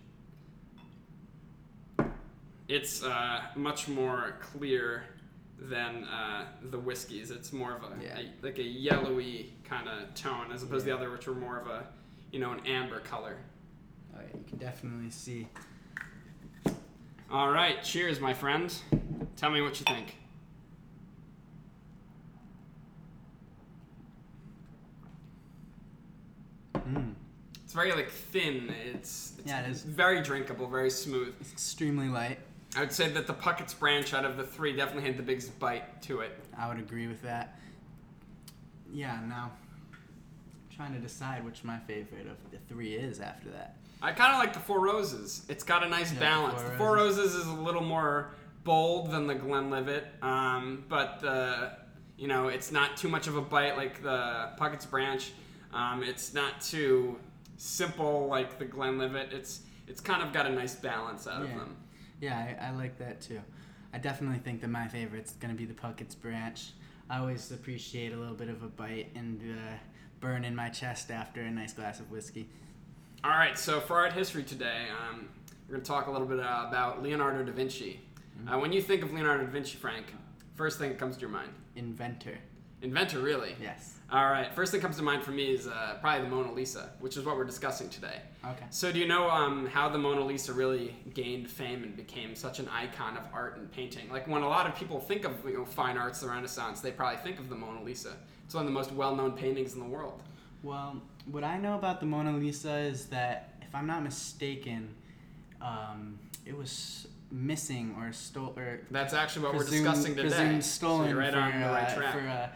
It's 2.69 3.03
uh, 3.03 3.41
much 3.57 3.89
more 3.89 4.37
clear 4.41 5.03
than 5.59 6.05
uh, 6.05 6.47
the 6.71 6.79
whiskeys. 6.79 7.31
It's 7.31 7.53
more 7.53 7.75
of 7.77 7.83
a, 7.83 8.03
Yeah. 8.03 8.19
a- 8.19 8.45
like 8.47 8.59
a 8.59 8.63
yellowy 8.63 9.53
kind 9.65 9.89
of 9.89 10.15
tone, 10.15 10.53
as 10.53 10.63
opposed 10.63 10.85
to 10.87 10.91
the 10.91 10.97
other, 10.97 11.11
which 11.11 11.27
are 11.29 11.35
more 11.35 11.59
of 11.59 11.67
a 11.67 11.85
you 12.33 12.39
know 12.39 12.53
an 12.53 12.61
amber 12.67 13.01
color. 13.01 13.37
Oh, 14.15 14.21
yeah, 14.21 14.39
you 14.39 14.45
can 14.49 14.59
definitely 14.59 15.11
see 15.11 15.49
All 17.31 17.51
right, 17.51 17.83
cheers, 17.83 18.19
my 18.21 18.35
friend. 18.35 18.73
Tell 19.37 19.51
me 19.51 19.61
what 19.63 19.79
you 19.81 19.87
think. 19.87 20.17
mm, 26.75 27.15
It's 27.71 27.77
very 27.77 27.93
like 27.93 28.11
thin. 28.11 28.75
It's, 28.85 29.35
it's 29.39 29.47
Yeah, 29.47 29.61
it 29.61 29.71
is. 29.71 29.83
very 29.85 30.23
drinkable, 30.23 30.67
very 30.67 30.91
smooth. 30.91 31.33
it's 31.41 31.53
extremely 31.53 32.09
light 32.09 32.41
I 32.77 32.81
would 32.81 32.91
say 32.91 33.09
that 33.11 33.29
the 33.29 33.33
Puckett's 33.33 33.75
branch 33.75 34.13
out 34.13 34.25
of 34.25 34.37
the 34.37 34.43
three 34.43 34.75
definitely 34.75 35.05
had 35.09 35.17
the 35.17 35.23
biggest 35.23 35.57
bite 35.61 36.03
to 36.03 36.19
it. 36.19 36.37
i 36.59 36.67
would 36.67 36.81
agree 36.81 37.07
with 37.07 37.23
that 37.23 37.61
yeah 38.93 39.21
now 39.29 39.53
I'm 39.93 40.77
trying 40.77 40.95
to 40.95 40.99
decide 40.99 41.45
which 41.45 41.63
my 41.63 41.79
favorite 41.79 42.27
of 42.27 42.39
the 42.51 42.59
three 42.69 42.95
is 42.95 43.21
after 43.21 43.51
that 43.51 43.77
I 44.03 44.11
kind 44.11 44.33
of 44.33 44.39
like 44.41 44.53
the 44.53 44.59
Four 44.59 44.81
Roses. 44.81 45.45
It's 45.49 45.63
got 45.63 45.85
a 45.85 45.89
nice 45.89 46.09
Yeah, 46.11 46.15
the 46.19 46.25
balance. 46.25 46.61
Four 46.63 46.71
The 46.71 46.77
Four 46.77 46.97
Roses 46.97 47.35
is 47.37 47.47
a 47.47 47.53
little 47.53 47.85
more 47.85 48.33
bold 48.65 49.13
than 49.13 49.29
the 49.29 49.35
Glenlivet, 49.37 50.07
um, 50.23 50.85
but 50.89 51.21
the 51.21 51.73
you 52.19 52.27
know 52.27 52.49
it's 52.49 52.73
not 52.73 52.97
too 52.97 53.09
much 53.09 53.29
of 53.29 53.37
a 53.37 53.43
bite 53.43 53.77
like 53.77 54.03
the 54.03 54.49
Puckett's 54.57 54.87
Branch. 54.87 55.31
Um, 55.73 56.03
it's 56.03 56.33
not 56.35 56.61
too 56.63 57.19
simple 57.61 58.27
like 58.27 58.59
the 58.59 58.65
Glenlivet. 58.65 59.33
It's 59.33 59.61
it's 59.87 60.01
kind 60.01 60.23
of 60.23 60.33
got 60.33 60.47
a 60.47 60.51
nice 60.51 60.75
balance 60.75 61.27
out 61.27 61.43
of 61.43 61.49
them. 61.49 61.77
Yeah, 62.21 62.37
I, 62.37 62.69
I 62.69 62.71
like 62.73 62.99
that 62.99 63.21
too. 63.21 63.41
I 63.93 63.99
definitely 63.99 64.39
think 64.39 64.61
that 64.61 64.69
my 64.69 64.89
favorite's 64.89 65.33
gonna 65.33 65.55
be 65.55 65.65
the 65.65 65.75
Puckett's 65.75 66.15
Branch. 66.15 66.61
I 67.09 67.19
always 67.19 67.51
appreciate 67.51 68.13
a 68.13 68.17
little 68.17 68.37
bit 68.37 68.49
of 68.49 68.63
a 68.63 68.69
bite 68.69 69.11
and 69.17 69.41
uh, 69.43 69.73
burn 70.21 70.45
in 70.45 70.55
my 70.55 70.69
chest 70.69 71.11
after 71.11 71.41
a 71.41 71.51
nice 71.51 71.73
glass 71.73 71.99
of 71.99 72.11
whiskey. 72.11 72.49
All 73.25 73.33
right, 73.33 73.59
so 73.59 73.81
for 73.81 73.97
art 73.97 74.13
history 74.13 74.45
today, 74.45 74.87
um, 74.91 75.29
we're 75.67 75.75
going 75.75 75.83
to 75.83 75.89
talk 75.89 76.07
a 76.07 76.11
little 76.11 76.27
bit 76.27 76.39
uh, 76.39 76.67
about 76.69 77.03
Leonardo 77.03 77.43
da 77.43 77.53
Vinci. 77.53 78.01
Uh, 78.49 78.59
when 78.59 78.73
you 78.73 78.81
think 78.81 79.03
of 79.03 79.13
Leonardo 79.13 79.45
da 79.45 79.51
Vinci, 79.51 79.77
Frank, 79.77 80.07
first 80.55 80.79
thing 80.79 80.91
that 80.91 80.99
comes 80.99 81.17
to 81.17 81.23
your 81.23 81.31
mind? 81.31 81.51
Inventor. 81.75 82.39
Inventor, 82.83 83.21
really? 83.21 83.57
Yes. 83.61 83.95
All 84.11 84.29
right. 84.31 84.53
First 84.55 84.73
thing 84.73 84.81
comes 84.81 84.97
to 84.97 85.03
mind 85.03 85.23
for 85.23 85.31
me 85.31 85.55
is 85.55 85.67
uh, 85.67 85.99
probably 86.01 86.25
the 86.25 86.35
Mona 86.35 86.53
Lisa, 86.53 86.91
which 86.99 87.17
is 87.17 87.25
what 87.25 87.37
we're 87.37 87.45
discussing 87.45 87.89
today. 87.89 88.21
Okay. 88.45 88.65
So, 88.71 88.91
do 88.91 88.99
you 88.99 89.07
know 89.07 89.31
um, 89.31 89.67
how 89.67 89.89
the 89.89 89.99
Mona 89.99 90.25
Lisa 90.25 90.53
really 90.53 90.97
gained 91.15 91.49
fame 91.49 91.85
and 91.85 91.97
became 91.97 92.35
such 92.35 92.59
an 92.59 92.69
icon 92.69 93.17
of 93.17 93.23
art 93.33 93.59
and 93.59 93.71
painting? 93.71 94.11
Like 94.11 94.27
when 94.27 94.43
a 94.43 94.49
lot 94.49 94.67
of 94.67 94.75
people 94.75 94.99
think 94.99 95.25
of 95.25 95.45
you 95.45 95.59
know 95.59 95.65
fine 95.65 95.97
arts, 95.97 96.21
the 96.21 96.29
Renaissance, 96.29 96.81
they 96.81 96.91
probably 96.91 97.19
think 97.19 97.39
of 97.39 97.49
the 97.49 97.55
Mona 97.55 97.83
Lisa. 97.83 98.17
It's 98.45 98.55
one 98.55 98.65
of 98.65 98.67
the 98.67 98.75
most 98.75 98.91
well-known 98.91 99.33
paintings 99.33 99.75
in 99.75 99.79
the 99.79 99.87
world. 99.87 100.23
Well, 100.65 101.01
what 101.31 101.45
I 101.45 101.57
know 101.57 101.77
about 101.77 102.01
the 102.01 102.07
Mona 102.07 102.33
Lisa 102.33 102.79
is 102.79 103.07
that, 103.07 103.55
if 103.63 103.73
I'm 103.75 103.87
not 103.87 104.03
mistaken, 104.03 104.93
um, 105.63 106.19
it 106.45 106.57
was 106.57 107.07
missing 107.31 107.95
or 107.97 108.13
stole 108.13 108.55
or 108.57 108.81
That's 108.91 109.15
actually 109.15 109.45
what 109.45 109.57
presumed, 109.57 109.87
we're 109.87 109.93
discussing 109.93 110.17
today. 110.17 110.29
presumed 110.29 110.65
So 110.65 110.71
stolen 110.71 111.11
you're 111.11 111.19
right 111.19 111.33
for, 111.33 111.39
right 111.39 112.09
uh, 112.09 112.13
for 112.13 112.19
uh, 112.19 112.49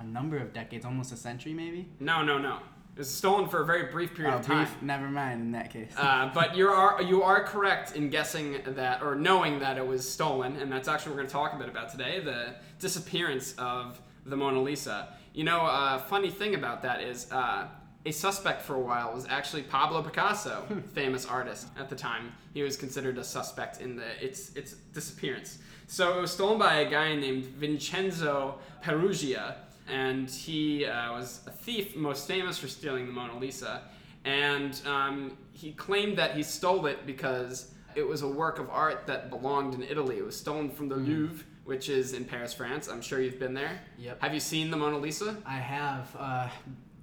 a 0.00 0.04
number 0.04 0.38
of 0.38 0.52
decades, 0.52 0.84
almost 0.84 1.12
a 1.12 1.16
century 1.16 1.52
maybe. 1.54 1.88
No, 2.00 2.22
no, 2.22 2.38
no. 2.38 2.58
It 2.96 2.98
was 2.98 3.10
stolen 3.14 3.48
for 3.48 3.62
a 3.62 3.64
very 3.66 3.84
brief 3.84 4.14
period 4.14 4.34
Oh, 4.34 4.38
of 4.38 4.46
time. 4.46 4.66
brief. 4.66 4.82
Never 4.82 5.08
mind. 5.08 5.40
In 5.42 5.52
that 5.52 5.70
case. 5.70 5.92
Uh, 5.96 6.30
but 6.34 6.56
you 6.56 6.68
are 6.68 7.00
you 7.02 7.22
are 7.22 7.44
correct 7.44 7.94
in 7.96 8.10
guessing 8.10 8.58
that 8.66 9.02
or 9.02 9.14
knowing 9.14 9.60
that 9.60 9.78
it 9.78 9.86
was 9.86 10.10
stolen, 10.10 10.56
and 10.56 10.70
that's 10.72 10.88
actually 10.88 11.10
what 11.12 11.16
we're 11.16 11.22
going 11.22 11.28
to 11.28 11.32
talk 11.32 11.52
a 11.54 11.56
bit 11.56 11.68
about 11.68 11.90
today: 11.90 12.20
the 12.20 12.54
disappearance 12.78 13.54
of 13.58 14.00
the 14.26 14.36
Mona 14.36 14.60
Lisa. 14.60 15.08
You 15.34 15.44
know, 15.44 15.60
a 15.60 16.04
funny 16.08 16.30
thing 16.30 16.54
about 16.56 16.82
that 16.82 17.00
is 17.00 17.30
uh, 17.30 17.68
a 18.04 18.10
suspect 18.10 18.60
for 18.62 18.74
a 18.74 18.80
while 18.80 19.14
was 19.14 19.24
actually 19.28 19.62
Pablo 19.62 20.02
Picasso, 20.02 20.64
famous 20.92 21.24
artist 21.24 21.68
at 21.78 21.88
the 21.88 21.96
time. 21.96 22.32
He 22.52 22.62
was 22.62 22.76
considered 22.76 23.16
a 23.18 23.24
suspect 23.24 23.80
in 23.80 23.96
the 23.96 24.22
its 24.24 24.54
its 24.56 24.72
disappearance. 24.92 25.58
So 25.86 26.18
it 26.18 26.20
was 26.20 26.32
stolen 26.32 26.58
by 26.58 26.76
a 26.80 26.90
guy 26.90 27.14
named 27.14 27.44
Vincenzo 27.46 28.58
Peruggia, 28.82 29.54
and 29.90 30.30
he 30.30 30.86
uh, 30.86 31.12
was 31.12 31.40
a 31.46 31.50
thief 31.50 31.96
most 31.96 32.28
famous 32.28 32.58
for 32.58 32.68
stealing 32.68 33.06
the 33.06 33.12
Mona 33.12 33.38
Lisa. 33.38 33.82
And 34.24 34.80
um, 34.86 35.36
he 35.52 35.72
claimed 35.72 36.18
that 36.18 36.36
he 36.36 36.42
stole 36.42 36.86
it 36.86 37.06
because 37.06 37.72
it 37.94 38.06
was 38.06 38.22
a 38.22 38.28
work 38.28 38.58
of 38.58 38.68
art 38.70 39.06
that 39.06 39.30
belonged 39.30 39.74
in 39.74 39.82
Italy. 39.82 40.18
It 40.18 40.24
was 40.24 40.36
stolen 40.36 40.70
from 40.70 40.88
the 40.88 40.96
Louvre, 40.96 41.44
which 41.64 41.88
is 41.88 42.12
in 42.12 42.24
Paris, 42.24 42.52
France. 42.52 42.88
I'm 42.88 43.00
sure 43.00 43.20
you've 43.20 43.38
been 43.38 43.54
there. 43.54 43.80
Yep. 43.98 44.20
Have 44.22 44.34
you 44.34 44.40
seen 44.40 44.70
the 44.70 44.76
Mona 44.76 44.98
Lisa? 44.98 45.36
I 45.46 45.56
have. 45.56 46.16
Uh, 46.18 46.48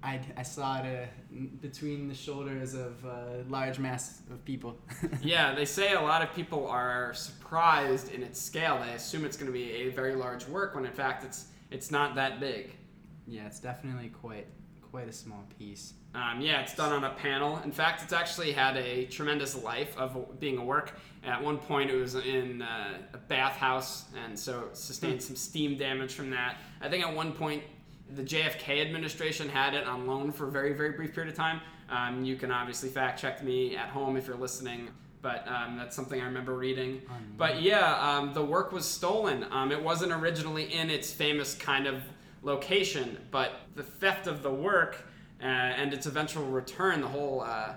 I, 0.04 0.22
I 0.38 0.44
saw 0.44 0.80
it 0.82 0.86
uh, 0.86 1.38
between 1.60 2.08
the 2.08 2.14
shoulders 2.14 2.76
of 2.76 3.04
a 3.04 3.44
large 3.50 3.80
mass 3.80 4.22
of 4.32 4.46
people. 4.46 4.78
yeah, 5.22 5.56
they 5.56 5.66
say 5.66 5.94
a 5.94 6.02
lot 6.02 6.22
of 6.22 6.34
people 6.34 6.68
are 6.68 7.14
surprised 7.14 8.12
in 8.14 8.22
its 8.22 8.40
scale. 8.40 8.80
They 8.86 8.94
assume 8.94 9.26
it's 9.26 9.38
going 9.38 9.52
to 9.52 9.58
be 9.58 9.72
a 9.72 9.90
very 9.90 10.16
large 10.16 10.48
work 10.48 10.76
when 10.76 10.86
in 10.86 10.94
fact 10.94 11.24
it's 11.24 11.48
it's 11.72 11.92
not 11.92 12.16
that 12.16 12.40
big. 12.40 12.77
Yeah, 13.28 13.46
it's 13.46 13.60
definitely 13.60 14.10
quite 14.10 14.48
quite 14.92 15.10
a 15.10 15.14
small 15.14 15.44
piece. 15.60 15.94
Um, 16.16 16.42
yeah, 16.42 16.62
it's 16.62 16.74
done 16.74 16.92
on 16.92 17.04
a 17.04 17.12
panel. 17.12 17.60
In 17.64 17.72
fact, 17.72 18.02
it's 18.02 18.14
actually 18.14 18.54
had 18.54 18.78
a 18.78 19.06
tremendous 19.06 19.62
life 19.62 19.96
of 19.98 20.40
being 20.40 20.58
a 20.58 20.64
work. 20.64 20.98
At 21.24 21.44
one 21.44 21.58
point, 21.58 21.92
it 21.92 21.96
was 21.96 22.16
in 22.16 22.62
uh, 22.62 22.98
a 23.14 23.18
bathhouse, 23.18 24.06
and 24.24 24.40
so 24.40 24.62
it 24.72 24.78
sustained 24.78 25.22
some 25.22 25.36
steam 25.36 25.78
damage 25.78 26.14
from 26.14 26.30
that. 26.32 26.58
I 26.82 26.90
think 26.90 27.06
at 27.06 27.14
one 27.14 27.34
point, 27.34 27.64
the 28.16 28.24
JFK 28.24 28.82
administration 28.82 29.50
had 29.50 29.74
it 29.74 29.86
on 29.86 30.08
loan 30.08 30.32
for 30.32 30.48
a 30.48 30.52
very, 30.52 30.74
very 30.74 30.92
brief 30.94 31.14
period 31.14 31.32
of 31.32 31.38
time. 31.38 31.60
Um, 31.90 32.24
you 32.24 32.36
can 32.38 32.52
obviously 32.52 32.90
fact 32.90 33.20
check 33.20 33.44
me 33.44 33.76
at 33.76 33.90
home 33.90 34.16
if 34.16 34.26
you're 34.28 34.38
listening, 34.38 34.90
but 35.22 35.46
um, 35.48 35.78
that's 35.78 35.96
something 35.96 36.20
I 36.22 36.26
remember 36.26 36.56
reading. 36.56 37.02
But 37.38 37.62
yeah, 37.62 38.00
um, 38.00 38.34
the 38.34 38.44
work 38.44 38.72
was 38.72 38.86
stolen. 38.86 39.46
Um, 39.52 39.72
it 39.72 39.84
wasn't 39.84 40.14
originally 40.14 40.74
in 40.74 40.90
its 40.90 41.12
famous 41.12 41.54
kind 41.54 41.88
of 41.88 42.02
location, 42.48 43.18
but 43.30 43.52
the 43.76 43.84
theft 43.84 44.26
of 44.26 44.42
the 44.42 44.50
work 44.50 45.06
uh, 45.42 45.46
and 45.46 45.94
its 45.94 46.08
eventual 46.08 46.46
return, 46.46 47.02
the 47.02 47.08
whole 47.08 47.42
uh, 47.42 47.74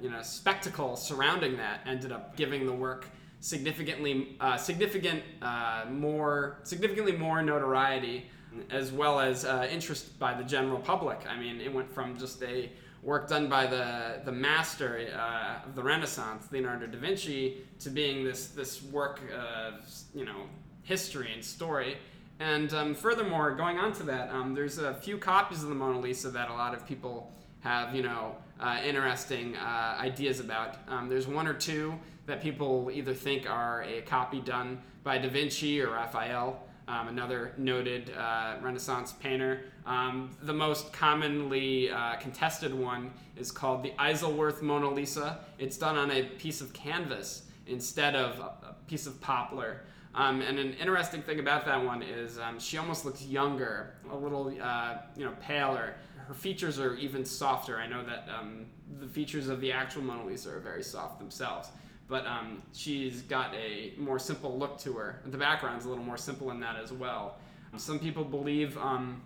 you 0.00 0.08
know 0.08 0.22
spectacle 0.22 0.96
surrounding 0.96 1.56
that, 1.58 1.80
ended 1.84 2.12
up 2.12 2.36
giving 2.36 2.64
the 2.64 2.72
work 2.72 3.06
significantly 3.40 4.36
uh, 4.40 4.56
significant 4.56 5.22
uh, 5.42 5.84
more 5.90 6.58
significantly 6.62 7.12
more 7.12 7.42
notoriety, 7.42 8.30
as 8.70 8.92
well 8.92 9.20
as 9.20 9.44
uh, 9.44 9.68
interest 9.70 10.18
by 10.18 10.32
the 10.32 10.44
general 10.44 10.78
public. 10.78 11.18
I 11.28 11.36
mean, 11.38 11.60
it 11.60 11.72
went 11.72 11.92
from 11.92 12.16
just 12.16 12.42
a 12.42 12.70
work 13.02 13.28
done 13.28 13.48
by 13.48 13.66
the 13.66 14.20
the 14.24 14.32
master 14.32 15.08
uh, 15.14 15.66
of 15.66 15.74
the 15.74 15.82
Renaissance, 15.82 16.46
Leonardo 16.52 16.86
da 16.86 16.98
Vinci, 16.98 17.58
to 17.80 17.90
being 17.90 18.24
this 18.24 18.46
this 18.46 18.82
work 18.84 19.20
of 19.36 19.84
you 20.14 20.24
know 20.24 20.46
history 20.82 21.32
and 21.34 21.44
story. 21.44 21.96
And 22.40 22.72
um, 22.74 22.94
furthermore, 22.94 23.52
going 23.52 23.78
on 23.78 23.92
to 23.94 24.02
that, 24.04 24.30
um, 24.30 24.54
there's 24.54 24.78
a 24.78 24.94
few 24.94 25.18
copies 25.18 25.62
of 25.62 25.68
the 25.68 25.74
Mona 25.74 26.00
Lisa 26.00 26.30
that 26.30 26.50
a 26.50 26.52
lot 26.52 26.74
of 26.74 26.86
people 26.86 27.32
have 27.60 27.94
you 27.94 28.02
know 28.02 28.34
uh, 28.60 28.78
interesting 28.84 29.56
uh, 29.56 29.96
ideas 30.00 30.40
about. 30.40 30.76
Um, 30.88 31.08
there's 31.08 31.26
one 31.26 31.46
or 31.46 31.54
two 31.54 31.94
that 32.26 32.42
people 32.42 32.90
either 32.92 33.14
think 33.14 33.48
are 33.48 33.82
a 33.82 34.02
copy 34.02 34.40
done 34.40 34.80
by 35.04 35.18
Da 35.18 35.28
Vinci 35.28 35.80
or 35.80 35.90
Raphael 35.90 36.62
um, 36.88 37.08
another 37.08 37.52
noted 37.56 38.12
uh, 38.16 38.56
Renaissance 38.60 39.12
painter. 39.12 39.62
Um, 39.86 40.36
the 40.42 40.52
most 40.52 40.92
commonly 40.92 41.90
uh, 41.90 42.16
contested 42.16 42.74
one 42.74 43.12
is 43.36 43.50
called 43.50 43.82
the 43.82 43.92
Isleworth 43.98 44.62
Mona 44.62 44.90
Lisa. 44.90 45.40
It's 45.58 45.76
done 45.76 45.96
on 45.96 46.10
a 46.10 46.24
piece 46.24 46.60
of 46.60 46.72
canvas 46.72 47.44
instead 47.66 48.14
of 48.14 48.38
a 48.40 48.74
piece 48.86 49.06
of 49.06 49.20
poplar. 49.20 49.82
Um, 50.14 50.42
and 50.42 50.58
an 50.58 50.74
interesting 50.74 51.22
thing 51.22 51.40
about 51.40 51.64
that 51.64 51.82
one 51.82 52.02
is 52.02 52.38
um, 52.38 52.58
she 52.58 52.76
almost 52.76 53.04
looks 53.04 53.22
younger, 53.22 53.94
a 54.10 54.16
little 54.16 54.52
uh, 54.60 54.98
you 55.16 55.24
know 55.24 55.32
paler. 55.40 55.94
Her 56.26 56.34
features 56.34 56.78
are 56.78 56.94
even 56.96 57.24
softer. 57.24 57.78
I 57.78 57.86
know 57.86 58.04
that 58.04 58.28
um, 58.38 58.66
the 59.00 59.06
features 59.06 59.48
of 59.48 59.60
the 59.60 59.72
actual 59.72 60.02
Mona 60.02 60.24
Lisa 60.24 60.50
are 60.50 60.60
very 60.60 60.82
soft 60.82 61.18
themselves 61.18 61.68
but 62.12 62.26
um, 62.26 62.60
she's 62.74 63.22
got 63.22 63.54
a 63.54 63.94
more 63.96 64.18
simple 64.18 64.58
look 64.58 64.78
to 64.78 64.92
her. 64.92 65.22
The 65.24 65.38
background's 65.38 65.86
a 65.86 65.88
little 65.88 66.04
more 66.04 66.18
simple 66.18 66.50
in 66.50 66.60
that 66.60 66.76
as 66.76 66.92
well. 66.92 67.38
Some 67.78 67.98
people 67.98 68.22
believe 68.22 68.76
um, 68.76 69.22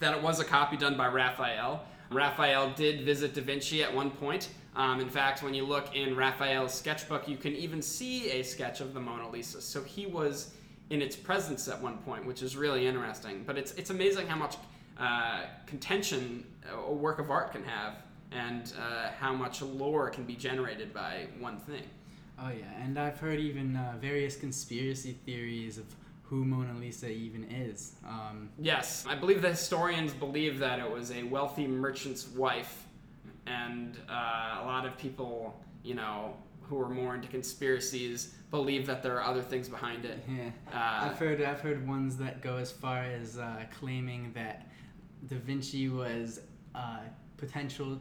that 0.00 0.14
it 0.14 0.22
was 0.22 0.38
a 0.38 0.44
copy 0.44 0.76
done 0.76 0.98
by 0.98 1.08
Raphael. 1.08 1.82
Raphael 2.10 2.74
did 2.74 3.06
visit 3.06 3.32
Da 3.32 3.40
Vinci 3.40 3.82
at 3.82 3.94
one 3.94 4.10
point. 4.10 4.50
Um, 4.76 5.00
in 5.00 5.08
fact, 5.08 5.42
when 5.42 5.52
you 5.52 5.64
look 5.64 5.94
in 5.96 6.16
Raphael's 6.16 6.72
sketchbook, 6.72 7.26
you 7.26 7.36
can 7.36 7.54
even 7.54 7.82
see 7.82 8.30
a 8.30 8.42
sketch 8.42 8.80
of 8.80 8.94
the 8.94 9.00
Mona 9.00 9.28
Lisa. 9.28 9.60
So 9.60 9.82
he 9.82 10.06
was 10.06 10.54
in 10.90 11.02
its 11.02 11.16
presence 11.16 11.68
at 11.68 11.80
one 11.80 11.98
point, 11.98 12.24
which 12.24 12.42
is 12.42 12.56
really 12.56 12.86
interesting. 12.86 13.42
But 13.46 13.58
it's, 13.58 13.72
it's 13.72 13.90
amazing 13.90 14.26
how 14.26 14.36
much 14.36 14.56
uh, 14.98 15.42
contention 15.66 16.44
a 16.72 16.92
work 16.92 17.18
of 17.18 17.30
art 17.30 17.52
can 17.52 17.64
have 17.64 17.94
and 18.32 18.72
uh, 18.78 19.10
how 19.18 19.32
much 19.32 19.62
lore 19.62 20.10
can 20.10 20.24
be 20.24 20.36
generated 20.36 20.92
by 20.94 21.26
one 21.38 21.58
thing. 21.58 21.82
Oh 22.38 22.50
yeah, 22.50 22.64
and 22.82 22.98
I've 22.98 23.18
heard 23.18 23.38
even 23.38 23.76
uh, 23.76 23.96
various 24.00 24.36
conspiracy 24.36 25.12
theories 25.26 25.78
of 25.78 25.84
who 26.22 26.44
Mona 26.44 26.78
Lisa 26.78 27.08
even 27.08 27.44
is. 27.50 27.96
Um, 28.06 28.50
yes, 28.58 29.04
I 29.08 29.14
believe 29.16 29.42
the 29.42 29.50
historians 29.50 30.12
believe 30.12 30.58
that 30.60 30.78
it 30.78 30.88
was 30.88 31.10
a 31.10 31.24
wealthy 31.24 31.66
merchant's 31.66 32.28
wife, 32.28 32.86
and 33.50 33.96
uh, 34.08 34.60
a 34.62 34.64
lot 34.64 34.86
of 34.86 34.96
people, 34.96 35.58
you 35.82 35.94
know, 35.94 36.34
who 36.62 36.80
are 36.80 36.88
more 36.88 37.14
into 37.14 37.28
conspiracies 37.28 38.34
believe 38.50 38.86
that 38.86 39.02
there 39.02 39.16
are 39.16 39.22
other 39.22 39.42
things 39.42 39.68
behind 39.68 40.04
it. 40.04 40.24
Yeah, 40.28 40.50
uh, 40.72 41.08
I've 41.08 41.18
heard 41.18 41.42
I've 41.42 41.60
heard 41.60 41.86
ones 41.86 42.16
that 42.18 42.42
go 42.42 42.56
as 42.56 42.70
far 42.70 43.02
as 43.02 43.38
uh, 43.38 43.64
claiming 43.78 44.32
that 44.34 44.68
Da 45.28 45.36
Vinci 45.36 45.88
was 45.88 46.40
uh, 46.74 47.00
potential 47.36 48.00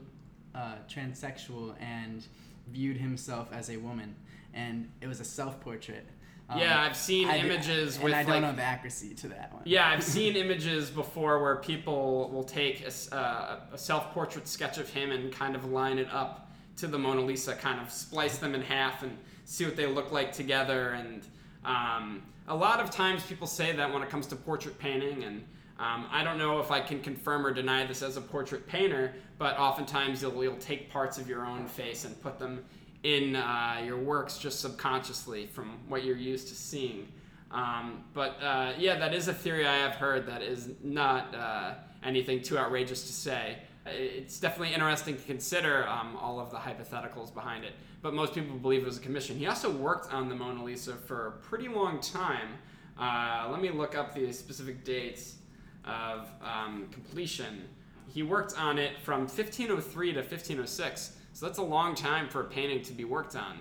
uh, 0.56 0.76
transsexual 0.88 1.76
and 1.82 2.26
viewed 2.68 2.98
himself 2.98 3.50
as 3.52 3.70
a 3.70 3.78
woman 3.78 4.16
and 4.54 4.90
it 5.02 5.08
was 5.08 5.20
a 5.20 5.26
self 5.26 5.60
portrait. 5.62 6.06
Um, 6.50 6.60
yeah, 6.60 6.82
I've 6.82 6.98
seen 6.98 7.28
I 7.28 7.38
images 7.38 7.96
and 7.96 8.04
with. 8.04 8.14
I 8.14 8.24
don't 8.24 8.32
like, 8.32 8.42
know 8.42 8.54
the 8.54 8.64
accuracy 8.64 9.14
to 9.16 9.28
that 9.30 9.54
one. 9.54 9.62
Yeah, 9.66 9.88
I've 9.88 10.04
seen 10.04 10.36
images 10.36 10.90
before 10.90 11.42
where 11.42 11.58
people 11.58 12.30
will 12.34 12.44
take 12.44 12.84
a, 12.86 13.16
uh, 13.16 13.60
a 13.74 13.78
self 13.78 14.12
portrait 14.14 14.48
sketch 14.48 14.80
of 14.80 14.90
him 14.90 15.12
and 15.12 15.32
kind 15.32 15.56
of 15.56 15.66
line 15.66 16.00
it 16.00 16.12
up 16.12 16.50
to 16.78 16.88
the 16.88 16.98
Mona 16.98 17.22
Lisa, 17.22 17.56
kind 17.56 17.80
of 17.80 17.92
splice 17.92 18.38
them 18.40 18.56
in 18.56 18.62
half 18.62 19.04
and 19.04 19.16
see 19.46 19.66
what 19.66 19.76
they 19.76 19.86
look 19.86 20.12
like 20.12 20.32
together. 20.32 20.92
And 20.92 21.24
um, 21.64 22.24
a 22.48 22.56
lot 22.56 22.80
of 22.80 22.90
times 22.90 23.24
people 23.24 23.48
say 23.48 23.76
that 23.76 23.94
when 23.94 24.02
it 24.02 24.10
comes 24.10 24.26
to 24.28 24.36
portrait 24.36 24.80
painting 24.80 25.24
and 25.26 25.44
um, 25.80 26.08
I 26.12 26.26
don't 26.26 26.38
know 26.38 26.60
if 26.60 26.72
I 26.72 26.82
can 26.82 27.00
confirm 27.00 27.46
or 27.46 27.54
deny 27.54 27.86
this 27.86 28.02
as 28.02 28.18
a 28.18 28.22
portrait 28.22 28.68
painter, 28.68 29.14
but 29.38 29.58
oftentimes 29.58 30.22
you'll, 30.22 30.44
you'll 30.44 30.58
take 30.58 30.92
parts 30.92 31.18
of 31.18 31.30
your 31.30 31.46
own 31.46 31.68
face 31.68 32.04
and 32.04 32.22
put 32.22 32.38
them 32.38 32.66
in 33.04 33.36
uh, 33.36 33.82
your 33.86 33.98
works 33.98 34.38
just 34.38 34.60
subconsciously 34.60 35.46
from 35.48 35.80
what 35.88 36.04
you're 36.04 36.18
used 36.18 36.48
to 36.50 36.56
seeing. 36.56 37.08
Um, 37.52 38.04
but 38.14 38.38
uh, 38.42 38.74
yeah, 38.78 38.98
that 39.00 39.14
is 39.14 39.28
a 39.28 39.34
theory 39.34 39.66
I 39.66 39.78
have 39.78 39.96
heard 39.96 40.28
that 40.28 40.42
is 40.42 40.70
not 40.84 41.34
uh, 41.34 41.76
anything 42.04 42.42
too 42.42 42.58
outrageous 42.58 43.08
to 43.08 43.14
say. 43.14 43.58
It's 43.86 44.40
definitely 44.40 44.74
interesting 44.74 45.16
to 45.16 45.24
consider 45.24 45.88
um, 45.88 46.16
all 46.18 46.40
of 46.40 46.52
the 46.52 46.58
hypotheticals 46.58 47.34
behind 47.34 47.64
it, 47.64 47.74
but 48.02 48.14
most 48.14 48.34
people 48.34 48.56
believe 48.58 48.84
it 48.84 48.86
was 48.86 48.98
a 48.98 49.02
commission. 49.02 49.38
He 49.38 49.48
also 49.48 49.72
worked 49.72 50.14
on 50.14 50.30
the 50.30 50.36
Mona 50.36 50.64
Lisa 50.64 50.94
for 50.94 51.28
a 51.28 51.32
pretty 51.32 51.68
long 51.68 52.00
time. 52.02 52.50
Uh, 53.00 53.48
let 53.50 53.62
me 53.62 53.72
look 53.72 53.98
up 53.98 54.14
the 54.14 54.32
specific 54.32 54.84
dates 54.84 55.38
of 55.86 56.28
um, 56.44 56.88
completion. 56.92 57.64
He 58.08 58.22
worked 58.22 58.60
on 58.60 58.78
it 58.78 59.00
from 59.02 59.22
1503 59.22 60.14
to 60.14 60.20
1506 60.20 61.14
so 61.34 61.46
that's 61.46 61.60
a 61.60 61.64
long 61.64 61.96
time 61.96 62.28
for 62.30 62.42
a 62.42 62.46
painting 62.46 62.82
to 62.84 62.94
be 62.94 63.06
worked 63.06 63.36
on, 63.36 63.60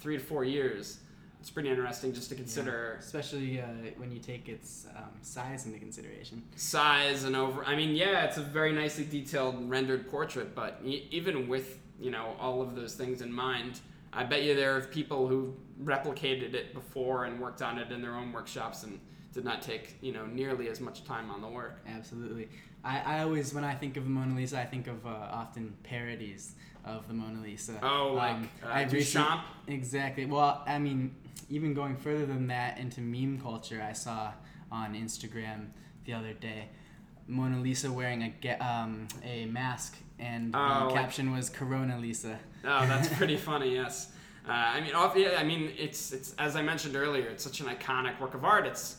three 0.00 0.18
to 0.18 0.22
four 0.22 0.44
years. 0.44 0.98
It's 1.40 1.50
pretty 1.50 1.68
interesting 1.68 2.14
just 2.14 2.30
to 2.30 2.34
consider, 2.34 2.92
yeah, 2.94 3.04
especially 3.04 3.60
uh, 3.60 3.66
when 3.98 4.10
you 4.10 4.18
take 4.18 4.48
its 4.48 4.86
um, 4.96 5.10
size 5.20 5.66
into 5.66 5.78
consideration. 5.78 6.42
Size 6.56 7.24
and 7.24 7.36
over. 7.36 7.62
I 7.64 7.76
mean, 7.76 7.94
yeah, 7.94 8.24
it's 8.24 8.38
a 8.38 8.42
very 8.42 8.72
nicely 8.72 9.04
detailed 9.04 9.68
rendered 9.68 10.10
portrait, 10.10 10.54
but 10.54 10.80
even 10.84 11.46
with 11.46 11.80
you 12.00 12.10
know 12.10 12.34
all 12.40 12.62
of 12.62 12.74
those 12.74 12.94
things 12.94 13.20
in 13.20 13.30
mind, 13.30 13.80
I 14.12 14.24
bet 14.24 14.42
you 14.42 14.54
there 14.54 14.74
are 14.76 14.80
people 14.80 15.28
who 15.28 15.54
replicated 15.82 16.54
it 16.54 16.72
before 16.72 17.24
and 17.24 17.38
worked 17.38 17.60
on 17.60 17.78
it 17.78 17.92
in 17.92 18.00
their 18.00 18.14
own 18.14 18.32
workshops 18.32 18.84
and 18.84 18.98
did 19.34 19.44
not 19.44 19.60
take 19.60 19.96
you 20.00 20.12
know 20.12 20.24
nearly 20.26 20.68
as 20.68 20.80
much 20.80 21.04
time 21.04 21.30
on 21.30 21.42
the 21.42 21.48
work. 21.48 21.80
Absolutely. 21.86 22.48
I, 22.84 23.00
I 23.00 23.22
always 23.22 23.52
when 23.52 23.64
I 23.64 23.74
think 23.74 23.96
of 23.96 24.06
Mona 24.06 24.34
Lisa, 24.34 24.58
I 24.58 24.64
think 24.64 24.86
of 24.86 25.04
uh, 25.06 25.10
often 25.10 25.74
parodies 25.82 26.54
of 26.84 27.08
the 27.08 27.14
Mona 27.14 27.40
Lisa. 27.40 27.78
Oh, 27.82 28.12
like 28.14 28.34
um, 28.34 28.48
uh, 28.62 28.76
Duchamp. 28.84 29.42
Exactly. 29.66 30.26
Well, 30.26 30.62
I 30.66 30.78
mean, 30.78 31.14
even 31.48 31.74
going 31.74 31.96
further 31.96 32.26
than 32.26 32.46
that 32.48 32.78
into 32.78 33.00
meme 33.00 33.40
culture, 33.40 33.82
I 33.82 33.92
saw 33.92 34.32
on 34.70 34.94
Instagram 34.94 35.68
the 36.04 36.12
other 36.12 36.32
day 36.32 36.68
Mona 37.26 37.60
Lisa 37.60 37.90
wearing 37.90 38.34
a 38.42 38.50
um, 38.58 39.08
a 39.22 39.46
mask, 39.46 39.96
and 40.18 40.54
oh, 40.54 40.88
the 40.88 40.94
caption 40.94 41.32
was 41.32 41.48
Corona 41.48 41.98
Lisa. 41.98 42.38
Oh, 42.64 42.86
that's 42.86 43.08
pretty 43.16 43.36
funny. 43.36 43.74
Yes. 43.74 44.12
Uh, 44.46 44.52
I 44.52 44.80
mean, 44.80 44.90
yeah, 45.16 45.38
I 45.38 45.44
mean, 45.44 45.72
it's 45.78 46.12
it's 46.12 46.34
as 46.34 46.54
I 46.54 46.62
mentioned 46.62 46.96
earlier, 46.96 47.26
it's 47.28 47.42
such 47.42 47.60
an 47.60 47.66
iconic 47.66 48.20
work 48.20 48.34
of 48.34 48.44
art. 48.44 48.66
It's 48.66 48.96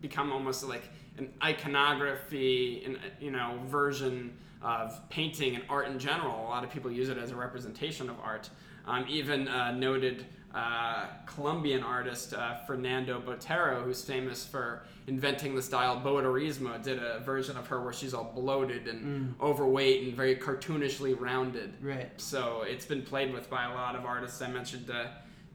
become 0.00 0.32
almost 0.32 0.64
like 0.64 0.84
an 1.18 1.32
iconography, 1.42 2.82
and 2.84 2.98
you 3.20 3.30
know, 3.30 3.58
version 3.66 4.32
of 4.62 5.08
painting 5.10 5.54
and 5.54 5.64
art 5.68 5.88
in 5.88 5.98
general. 5.98 6.34
A 6.46 6.48
lot 6.48 6.64
of 6.64 6.70
people 6.70 6.90
use 6.90 7.08
it 7.08 7.18
as 7.18 7.30
a 7.30 7.36
representation 7.36 8.08
of 8.08 8.16
art. 8.20 8.50
Um, 8.86 9.04
even 9.08 9.48
uh, 9.48 9.72
noted 9.72 10.26
uh, 10.54 11.06
Colombian 11.26 11.82
artist 11.82 12.32
uh, 12.32 12.56
Fernando 12.66 13.20
Botero, 13.20 13.84
who's 13.84 14.02
famous 14.02 14.46
for 14.46 14.84
inventing 15.06 15.54
the 15.54 15.60
style 15.60 16.00
Boterismo, 16.00 16.82
did 16.82 16.98
a 16.98 17.20
version 17.20 17.56
of 17.56 17.66
her 17.66 17.82
where 17.82 17.92
she's 17.92 18.14
all 18.14 18.32
bloated 18.34 18.88
and 18.88 19.04
mm. 19.04 19.40
overweight 19.40 20.04
and 20.04 20.16
very 20.16 20.34
cartoonishly 20.34 21.18
rounded. 21.18 21.74
Right. 21.82 22.10
So 22.16 22.62
it's 22.62 22.86
been 22.86 23.02
played 23.02 23.34
with 23.34 23.50
by 23.50 23.70
a 23.70 23.74
lot 23.74 23.96
of 23.96 24.06
artists. 24.06 24.40
I 24.40 24.48
mentioned 24.48 24.90
uh, 24.90 25.08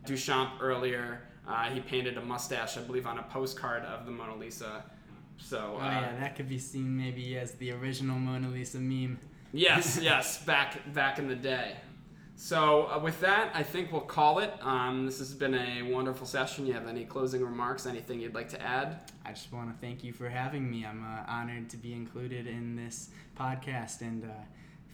Duchamp 0.06 0.52
earlier. 0.62 1.22
Uh, 1.48 1.70
he 1.72 1.80
painted 1.80 2.18
a 2.18 2.22
mustache, 2.22 2.78
I 2.78 2.82
believe, 2.82 3.08
on 3.08 3.18
a 3.18 3.24
postcard 3.24 3.84
of 3.84 4.06
the 4.06 4.12
Mona 4.12 4.36
Lisa. 4.36 4.84
So. 5.44 5.78
Oh 5.80 5.84
yeah, 5.84 6.14
uh, 6.16 6.20
that 6.20 6.36
could 6.36 6.50
be 6.50 6.60
seen 6.60 6.98
maybe 6.98 7.38
as 7.38 7.54
the 7.54 7.72
original 7.72 8.18
Mona 8.18 8.50
Lisa 8.50 8.80
meme. 8.80 9.20
Yes, 9.54 10.00
yes, 10.02 10.44
back 10.44 10.94
back 10.94 11.20
in 11.20 11.28
the 11.28 11.36
day. 11.36 11.76
So 12.36 12.88
uh, 12.88 12.98
with 12.98 13.20
that, 13.22 13.52
I 13.54 13.62
think 13.62 13.92
we'll 13.92 14.02
call 14.02 14.40
it. 14.40 14.52
Um, 14.62 15.06
this 15.06 15.20
has 15.20 15.34
been 15.34 15.54
a 15.54 15.84
wonderful 15.84 16.26
session. 16.26 16.66
You 16.66 16.74
have 16.74 16.88
any 16.88 17.06
closing 17.06 17.44
remarks? 17.44 17.86
Anything 17.86 18.20
you'd 18.20 18.34
like 18.34 18.50
to 18.50 18.62
add? 18.62 19.12
I 19.24 19.30
just 19.32 19.54
want 19.54 19.72
to 19.72 19.80
thank 19.80 20.04
you 20.04 20.12
for 20.12 20.28
having 20.28 20.70
me. 20.70 20.84
I'm 20.84 21.04
uh, 21.04 21.30
honored 21.32 21.70
to 21.70 21.78
be 21.78 21.94
included 21.94 22.48
in 22.48 22.76
this 22.76 23.10
podcast, 23.38 24.02
and 24.02 24.24
uh, 24.24 24.28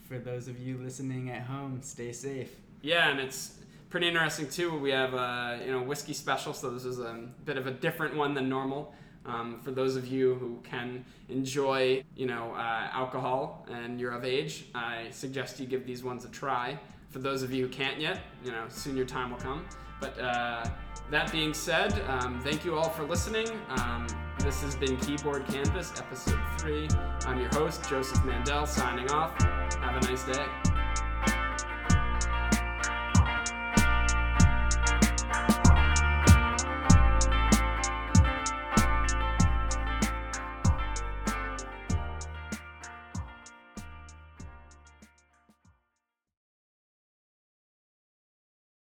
for 0.06 0.18
those 0.18 0.48
of 0.48 0.58
you 0.58 0.76
listening 0.76 1.30
at 1.30 1.42
home, 1.42 1.80
stay 1.82 2.12
safe. 2.12 2.50
Yeah, 2.82 3.08
and 3.08 3.18
it's 3.18 3.54
pretty 3.88 4.08
interesting 4.08 4.48
too. 4.50 4.78
We 4.78 4.90
have 4.90 5.14
a 5.14 5.16
uh, 5.16 5.58
you 5.64 5.72
know 5.72 5.82
whiskey 5.82 6.12
special, 6.12 6.52
so 6.52 6.70
this 6.70 6.84
is 6.84 6.98
a 6.98 7.28
bit 7.44 7.56
of 7.56 7.66
a 7.66 7.70
different 7.70 8.16
one 8.16 8.34
than 8.34 8.48
normal. 8.48 8.94
Um, 9.28 9.60
for 9.60 9.70
those 9.70 9.94
of 9.94 10.06
you 10.06 10.34
who 10.36 10.58
can 10.62 11.04
enjoy, 11.28 12.02
you 12.16 12.26
know, 12.26 12.54
uh, 12.54 12.88
alcohol 12.92 13.66
and 13.70 14.00
you're 14.00 14.12
of 14.12 14.24
age, 14.24 14.66
I 14.74 15.08
suggest 15.10 15.60
you 15.60 15.66
give 15.66 15.86
these 15.86 16.02
ones 16.02 16.24
a 16.24 16.28
try. 16.28 16.78
For 17.10 17.18
those 17.18 17.42
of 17.42 17.52
you 17.52 17.66
who 17.66 17.70
can't 17.70 18.00
yet, 18.00 18.20
you 18.44 18.50
know, 18.50 18.64
soon 18.68 18.96
your 18.96 19.06
time 19.06 19.30
will 19.30 19.38
come. 19.38 19.66
But 20.00 20.18
uh, 20.18 20.64
that 21.10 21.30
being 21.32 21.52
said, 21.52 21.92
um, 22.08 22.40
thank 22.40 22.64
you 22.64 22.76
all 22.76 22.88
for 22.88 23.04
listening. 23.04 23.48
Um, 23.68 24.06
this 24.40 24.62
has 24.62 24.76
been 24.76 24.96
Keyboard 24.98 25.46
Canvas, 25.46 25.92
episode 25.98 26.40
three. 26.58 26.88
I'm 27.26 27.40
your 27.40 27.50
host, 27.50 27.88
Joseph 27.88 28.24
Mandel, 28.24 28.66
signing 28.66 29.10
off. 29.10 29.40
Have 29.42 29.96
a 29.96 30.06
nice 30.06 30.24
day. 30.24 30.77